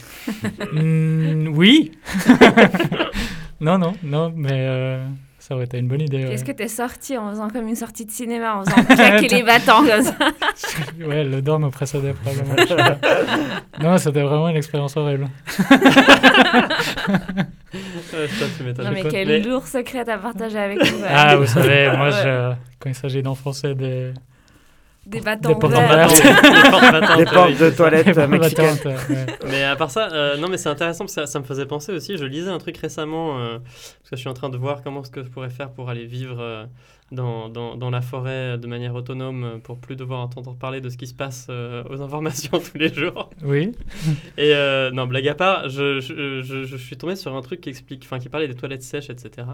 Mm, 0.73 1.49
oui. 1.55 1.91
non, 3.61 3.77
non, 3.77 3.93
non, 4.03 4.31
mais 4.35 4.49
euh, 4.51 5.05
ça 5.39 5.55
aurait 5.55 5.65
été 5.65 5.77
une 5.77 5.87
bonne 5.87 6.01
idée. 6.01 6.23
ouais. 6.25 6.33
Est-ce 6.33 6.43
que 6.45 6.51
t'es 6.51 6.67
sorti 6.67 7.17
en 7.17 7.29
faisant 7.31 7.49
comme 7.49 7.67
une 7.67 7.75
sortie 7.75 8.05
de 8.05 8.11
cinéma, 8.11 8.55
en 8.57 8.63
faisant 8.63 8.83
claquer 8.95 9.27
les 9.27 9.43
battants 9.43 9.85
comme 9.85 10.01
ça 10.03 10.15
Ouais, 11.05 11.23
le 11.23 11.41
dent 11.41 11.59
me 11.59 11.69
précédait 11.69 12.13
probablement. 12.13 12.55
non, 13.81 13.97
c'était 13.97 14.21
vraiment 14.21 14.49
une 14.49 14.57
expérience 14.57 14.95
horrible. 14.97 15.27
Ouais, 18.13 18.27
m'étonnes. 18.65 18.85
Non 18.85 18.91
mais 18.91 19.03
quel 19.09 19.27
Mais- 19.27 19.39
lourd 19.39 19.65
secret 19.67 20.07
à 20.07 20.17
partager 20.17 20.57
avec 20.59 20.79
nous. 20.79 20.99
ouais. 20.99 21.07
Ah, 21.09 21.35
vous 21.35 21.45
savez, 21.47 21.89
moi, 21.97 22.07
Ouais. 22.09 22.11
je, 22.23 22.53
quand 22.79 22.89
il 22.89 22.95
s'agit 22.95 23.23
d'enfoncer 23.23 23.73
des, 23.75 24.13
Des 25.05 25.19
battants 25.19 25.49
Des 25.49 25.55
portes 25.55 25.73
en 25.75 25.79
verts. 25.87 26.07
verre. 26.07 27.17
Des 27.17 27.25
portes 27.25 27.57
de 27.59 27.69
toilettes 27.71 28.17
mexicaines. 28.17 28.77
Mais 29.49 29.63
à 29.63 29.75
part 29.75 29.91
ça, 29.91 30.09
euh, 30.13 30.37
non, 30.37 30.47
mais 30.47 30.57
c'est 30.57 30.69
intéressant, 30.69 31.03
parce 31.03 31.15
que 31.15 31.21
ça, 31.21 31.27
ça 31.27 31.39
me 31.39 31.43
faisait 31.43 31.65
penser 31.65 31.91
aussi. 31.91 32.17
Je 32.17 32.23
lisais 32.25 32.49
un 32.49 32.57
truc 32.57 32.77
récemment, 32.77 33.37
euh, 33.39 33.57
parce 33.59 34.09
que 34.11 34.15
je 34.15 34.21
suis 34.21 34.29
en 34.29 34.33
train 34.33 34.49
de 34.49 34.57
voir 34.57 34.81
comment 34.81 35.01
est-ce 35.01 35.11
que 35.11 35.21
je 35.23 35.29
pourrais 35.29 35.49
faire 35.49 35.71
pour 35.71 35.89
aller 35.89 36.05
vivre 36.05 36.37
euh, 36.39 36.65
dans, 37.13 37.47
dans, 37.49 37.75
dans 37.77 37.89
la 37.89 38.01
forêt 38.01 38.57
de 38.57 38.67
manière 38.67 38.93
autonome 38.95 39.59
pour 39.63 39.79
plus 39.79 39.95
devoir 39.95 40.19
entendre 40.19 40.55
parler 40.55 40.81
de 40.81 40.89
ce 40.89 40.97
qui 40.97 41.07
se 41.07 41.13
passe 41.13 41.47
euh, 41.49 41.83
aux 41.89 42.01
informations 42.01 42.59
tous 42.71 42.77
les 42.77 42.93
jours. 42.93 43.29
Oui. 43.43 43.71
Et 44.37 44.53
euh, 44.55 44.91
non, 44.91 45.05
blague 45.07 45.27
à 45.27 45.35
part, 45.35 45.69
je, 45.69 45.99
je, 46.01 46.41
je, 46.41 46.63
je 46.63 46.75
suis 46.77 46.97
tombé 46.97 47.15
sur 47.15 47.35
un 47.35 47.41
truc 47.41 47.61
qui 47.61 47.69
explique, 47.69 48.03
enfin 48.03 48.19
qui 48.19 48.29
parlait 48.29 48.47
des 48.47 48.55
toilettes 48.55 48.83
sèches, 48.83 49.09
etc. 49.09 49.47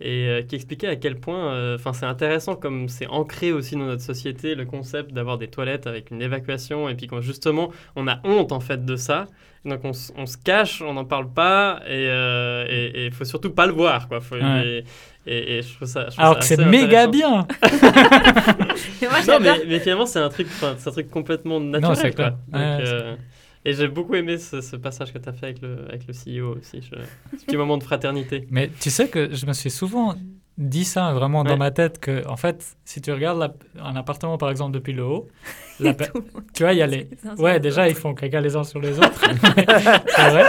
Et 0.00 0.26
euh, 0.28 0.42
qui 0.42 0.54
expliquait 0.56 0.88
à 0.88 0.96
quel 0.96 1.20
point, 1.20 1.74
enfin 1.74 1.92
c'est 1.92 2.06
intéressant 2.06 2.56
comme 2.56 2.88
c'est 2.88 3.06
ancré 3.06 3.52
aussi 3.52 3.74
dans 3.76 3.86
notre 3.86 4.02
société 4.02 4.54
le 4.54 4.64
concept 4.64 5.12
d'avoir 5.12 5.38
des 5.38 5.48
toilettes 5.48 5.86
avec 5.86 6.10
une 6.10 6.22
évacuation 6.22 6.88
et 6.88 6.94
puis 6.94 7.06
quand 7.06 7.20
justement 7.20 7.70
on 7.94 8.08
a 8.08 8.18
honte 8.24 8.52
en 8.52 8.60
fait 8.60 8.84
de 8.84 8.96
ça. 8.96 9.26
Donc 9.64 9.80
on, 9.84 9.90
on 10.16 10.26
se 10.26 10.36
cache, 10.38 10.80
on 10.80 10.94
n'en 10.94 11.04
parle 11.04 11.28
pas 11.32 11.80
et 11.88 12.06
et 12.06 13.06
il 13.06 13.12
faut 13.12 13.24
surtout 13.24 13.50
pas 13.50 13.66
le 13.66 13.72
voir 13.72 14.08
quoi. 14.08 14.20
Faut- 14.20 14.36
Ouais. 14.36 14.66
et, 14.80 14.84
et, 15.26 15.58
et 15.58 15.62
je 15.62 15.74
trouve 15.74 15.88
ça. 15.88 16.04
je 16.04 16.10
trouve 16.14 16.20
Alors 16.20 16.34
ça 16.34 16.38
que 16.40 16.44
c'est 16.46 16.64
méga 16.64 17.06
bien. 17.08 17.46
Moi, 19.02 19.10
Non, 19.28 19.40
mais, 19.40 19.64
mais 19.66 19.80
finalement, 19.80 20.06
c'est 20.06 20.18
un 20.18 20.28
truc, 20.28 20.46
enfin, 20.50 20.74
c'est 20.78 20.88
un 20.88 20.92
truc 20.92 21.10
complètement 21.10 21.60
naturel. 21.60 22.14
quoi. 22.14 22.30
Donc, 22.30 22.38
Ouais, 22.54 22.78
euh, 22.80 23.16
et 23.64 23.72
j'ai 23.72 23.88
beaucoup 23.88 24.14
aimé 24.14 24.38
ce, 24.38 24.60
ce 24.60 24.76
passage 24.76 25.12
que 25.12 25.18
tu 25.18 25.28
as 25.28 25.32
fait 25.32 25.46
avec 25.46 25.60
le, 25.60 25.84
avec 25.88 26.02
le 26.06 26.12
CEO 26.14 26.56
aussi. 26.58 26.80
Je, 26.82 26.96
ce 27.38 27.44
petit 27.44 27.56
moment 27.56 27.76
de 27.78 27.82
fraternité. 27.82 28.46
Mais 28.50 28.70
tu 28.80 28.90
sais 28.90 29.08
que 29.08 29.34
je 29.34 29.46
me 29.46 29.52
suis 29.52 29.70
souvent 29.70 30.14
dit 30.58 30.84
ça 30.86 31.12
vraiment 31.12 31.44
dans 31.44 31.58
ma 31.58 31.70
tête 31.70 31.98
que 32.00 32.26
en 32.26 32.36
fait 32.38 32.64
si 32.86 33.02
tu 33.02 33.12
regardes 33.12 33.38
la- 33.38 33.52
un 33.84 33.94
appartement 33.94 34.38
par 34.38 34.48
exemple 34.50 34.72
depuis 34.72 34.94
le 34.94 35.04
haut 35.04 35.28
la 35.80 35.92
tu 35.92 36.62
vois 36.62 36.72
il 36.72 36.78
y 36.78 36.82
a 36.82 36.86
les 36.86 37.10
ouais 37.36 37.60
déjà 37.60 37.90
ils 37.90 37.94
font 37.94 38.14
caca 38.14 38.40
les 38.40 38.56
uns 38.56 38.64
sur 38.64 38.80
les 38.80 38.98
autres 38.98 39.20
c'est 39.54 40.30
vrai 40.30 40.44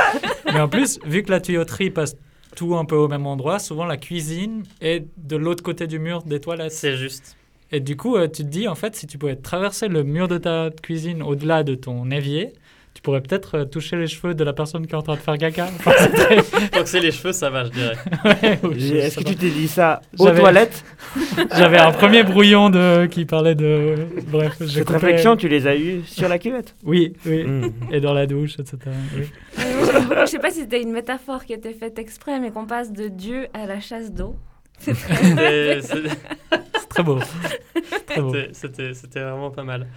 mais 0.46 0.62
en 0.62 0.70
plus 0.70 0.98
vu 1.06 1.24
que 1.24 1.32
la 1.32 1.42
tuyauterie 1.42 1.90
passe 1.90 2.16
tout 2.58 2.76
un 2.76 2.86
peu 2.86 2.96
au 2.96 3.08
même 3.08 3.28
endroit 3.28 3.60
souvent 3.60 3.86
la 3.86 3.98
cuisine 3.98 4.64
est 4.82 5.06
de 5.18 5.36
l'autre 5.38 5.62
côté 5.64 5.86
du 5.86 6.00
mur 6.00 6.24
des 6.24 6.40
toilettes 6.40 6.72
C'est 6.72 6.98
juste. 6.98 7.38
et 7.72 7.80
du 7.80 7.96
coup 7.96 8.16
euh, 8.18 8.28
tu 8.28 8.42
te 8.44 8.48
dis 8.50 8.68
en 8.68 8.74
fait 8.76 8.96
si 8.96 9.06
tu 9.06 9.20
pouvais 9.20 9.36
traverser 9.36 9.88
le 9.88 10.02
mur 10.04 10.28
de 10.28 10.40
ta 10.40 10.70
cuisine 10.82 11.22
au-delà 11.22 11.62
de 11.64 11.76
ton 11.76 12.10
évier 12.10 12.54
tu 12.96 13.04
pourrais 13.04 13.22
peut-être 13.22 13.58
euh, 13.60 13.66
toucher 13.66 13.96
les 13.96 14.08
cheveux 14.08 14.34
de 14.34 14.44
la 14.44 14.54
personne 14.54 14.88
qui 14.88 14.94
est 14.94 14.98
en 14.98 15.04
train 15.04 15.14
de 15.14 15.20
faire 15.20 15.38
caca 15.38 15.68
Enfin, 15.78 15.92
Tant 16.72 16.82
que 16.82 16.90
c'est 16.90 17.00
les 17.00 17.12
cheveux, 17.12 17.32
ça 17.32 17.52
va, 17.52 17.66
je 17.66 17.70
dirais. 17.70 17.96
Ouais, 18.26 18.60
oui, 18.64 18.80
je 18.80 18.96
Est-ce 18.96 19.20
que 19.20 19.24
tu 19.24 19.36
t'es 19.36 19.52
dit 19.52 19.68
ça 19.68 20.02
aux 20.18 20.32
toilettes 20.32 20.84
J'avais 21.56 21.78
un 21.78 21.92
premier 21.92 22.24
brouillon 22.24 22.72
de 22.72 23.06
qui 23.06 23.26
parlait 23.26 23.54
de 23.54 23.98
bref. 24.32 24.56
Cette 24.68 24.88
coupé- 24.88 24.94
réflexion, 24.94 25.36
tu 25.38 25.48
les 25.48 25.68
as 25.68 25.76
eues 25.76 26.02
sur 26.08 26.28
la 26.28 26.40
cuvette? 26.40 26.74
Oui, 26.84 27.14
oui. 27.28 27.44
Mm. 27.44 27.72
Et 27.92 28.00
dans 28.02 28.14
la 28.16 28.26
douche, 28.26 28.56
etc. 28.58 28.78
Oui. 29.16 29.26
Je 30.22 30.26
sais 30.26 30.40
pas 30.40 30.50
si 30.52 30.60
c'était 30.62 30.82
une 30.82 30.92
métaphore 30.92 31.46
qui 31.46 31.54
était 31.54 31.74
faite 31.74 32.00
exprès, 32.00 32.40
mais 32.40 32.52
qu'on 32.52 32.66
passe 32.66 32.92
de 32.92 33.08
Dieu 33.08 33.48
à 33.54 33.66
la 33.66 33.80
chasse 33.80 34.12
d'eau. 34.12 34.36
C'est 34.80 34.94
très- 36.90 37.04
beau. 37.04 37.20
C'était- 38.54 39.20
vraiment 39.22 39.52
pas 39.52 39.64
mal. 39.64 39.88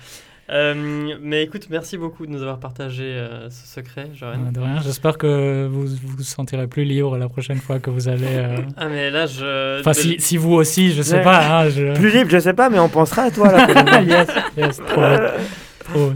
Euh, 0.51 1.15
mais 1.21 1.45
écoute, 1.45 1.69
merci 1.71 1.97
beaucoup 1.97 2.27
de 2.27 2.33
nous 2.33 2.43
avoir 2.43 2.59
partagé 2.59 3.05
euh, 3.05 3.49
ce 3.51 3.69
secret, 3.69 4.11
Joanne. 4.15 4.47
Ouais, 4.47 4.51
de 4.53 4.59
rien. 4.59 4.81
J'espère 4.83 5.17
que 5.17 5.69
vous 5.71 5.87
vous 5.87 6.23
sentirez 6.25 6.67
plus 6.67 6.83
libre 6.83 7.17
la 7.17 7.29
prochaine 7.29 7.59
fois 7.59 7.79
que 7.79 7.89
vous 7.89 8.09
allez. 8.09 8.27
euh, 8.27 8.57
Ah, 8.77 8.89
mais 8.89 9.11
là, 9.11 9.27
je. 9.27 9.79
Enfin, 9.79 9.93
si, 9.93 10.17
si 10.19 10.37
vous 10.37 10.53
aussi, 10.55 10.93
je 10.93 11.03
sais 11.03 11.19
Ouais. 11.19 11.23
pas. 11.23 11.61
hein, 11.61 11.69
je... 11.69 11.95
Plus 11.95 12.11
libre, 12.11 12.31
je 12.31 12.39
sais 12.41 12.53
pas, 12.55 12.69
mais 12.69 12.81
on 12.81 12.89
pensera 12.89 13.23
à 13.23 13.31
toi 13.31 13.53
là. 13.53 14.01
yes, 14.03 14.29
yes, 14.57 14.77
trop, 14.89 15.03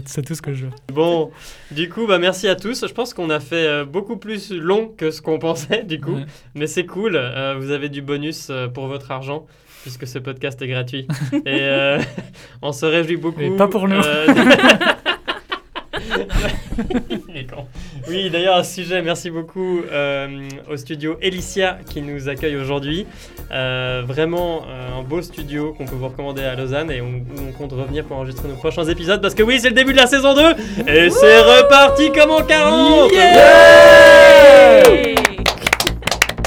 C'est 0.05 0.23
tout 0.23 0.35
ce 0.35 0.41
que 0.41 0.53
je 0.53 0.65
veux. 0.65 0.71
Bon, 0.93 1.31
du 1.71 1.89
coup, 1.89 2.07
bah, 2.07 2.19
merci 2.19 2.47
à 2.47 2.55
tous. 2.55 2.85
Je 2.87 2.93
pense 2.93 3.13
qu'on 3.13 3.29
a 3.29 3.39
fait 3.39 3.67
euh, 3.67 3.85
beaucoup 3.85 4.17
plus 4.17 4.51
long 4.51 4.93
que 4.97 5.11
ce 5.11 5.21
qu'on 5.21 5.39
pensait, 5.39 5.83
du 5.83 5.99
coup. 5.99 6.15
Ouais. 6.15 6.25
Mais 6.53 6.67
c'est 6.67 6.85
cool, 6.85 7.15
euh, 7.15 7.55
vous 7.59 7.71
avez 7.71 7.89
du 7.89 8.01
bonus 8.01 8.47
euh, 8.49 8.67
pour 8.67 8.87
votre 8.87 9.11
argent, 9.11 9.45
puisque 9.81 10.07
ce 10.07 10.19
podcast 10.19 10.61
est 10.61 10.67
gratuit. 10.67 11.07
Et 11.45 11.59
euh, 11.61 11.99
on 12.61 12.71
se 12.71 12.85
réjouit 12.85 13.17
beaucoup. 13.17 13.39
Mais 13.39 13.51
pas 13.51 13.67
pour 13.67 13.87
nous. 13.87 14.01
oui, 18.09 18.29
d'ailleurs, 18.29 18.55
à 18.55 18.63
ce 18.63 18.75
sujet, 18.75 19.01
merci 19.01 19.29
beaucoup 19.29 19.81
euh, 19.91 20.47
au 20.69 20.77
studio 20.77 21.17
Elicia 21.21 21.77
qui 21.89 22.01
nous 22.01 22.29
accueille 22.29 22.55
aujourd'hui. 22.55 23.05
Euh, 23.51 24.03
vraiment 24.05 24.63
euh, 24.67 24.99
un 24.99 25.03
beau 25.03 25.21
studio 25.21 25.73
qu'on 25.73 25.85
peut 25.85 25.95
vous 25.95 26.07
recommander 26.07 26.43
à 26.43 26.55
Lausanne 26.55 26.91
et 26.91 27.01
on, 27.01 27.23
compte 27.57 27.71
revenir 27.73 28.03
pour 28.03 28.17
enregistrer 28.17 28.49
nos 28.49 28.55
prochains 28.55 28.85
épisodes 28.85 29.21
parce 29.21 29.33
que 29.35 29.43
oui, 29.43 29.59
c'est 29.59 29.69
le 29.69 29.75
début 29.75 29.93
de 29.93 29.97
la 29.97 30.07
saison 30.07 30.33
2 30.33 30.41
et 30.87 31.09
c'est 31.09 31.39
reparti 31.39 32.11
comme 32.11 32.31
en 32.31 32.41
40 32.41 33.11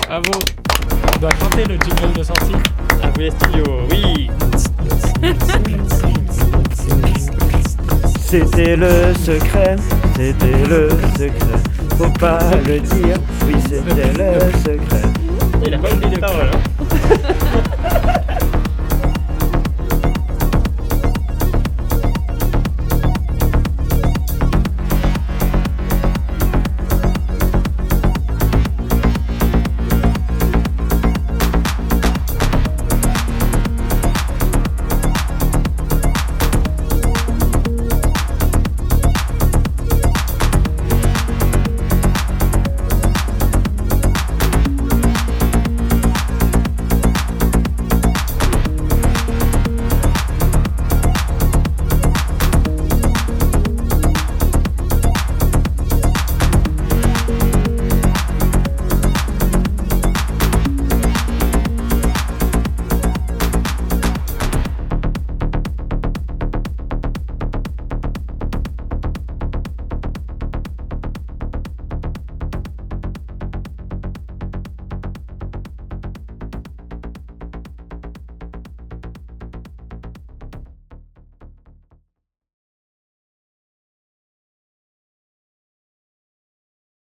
Bravo. 0.07 0.41
On 1.15 1.21
doit 1.21 1.31
chanter 1.41 1.65
le 1.65 1.79
jingle 1.79 2.19
de 2.19 2.23
sortie. 2.23 2.53
Ah 3.03 3.11
oui, 3.17 3.25
les 3.25 3.31
studios, 3.31 3.81
oui 3.91 4.31
C'était 8.31 8.77
le 8.77 9.15
secret, 9.15 9.77
c'était 10.15 10.69
le 10.69 10.91
secret. 11.17 11.59
Faut 11.97 12.11
pas 12.11 12.39
le 12.67 12.79
dire, 12.79 13.17
oui, 13.47 13.55
c'était 13.63 14.13
le 14.13 14.53
secret. 14.59 15.03
Il 15.65 15.73
a 15.73 15.79
pas 15.79 15.91
oublié 15.95 16.11
les 16.11 16.21
paroles. 16.21 16.51
Hein. 16.53 17.63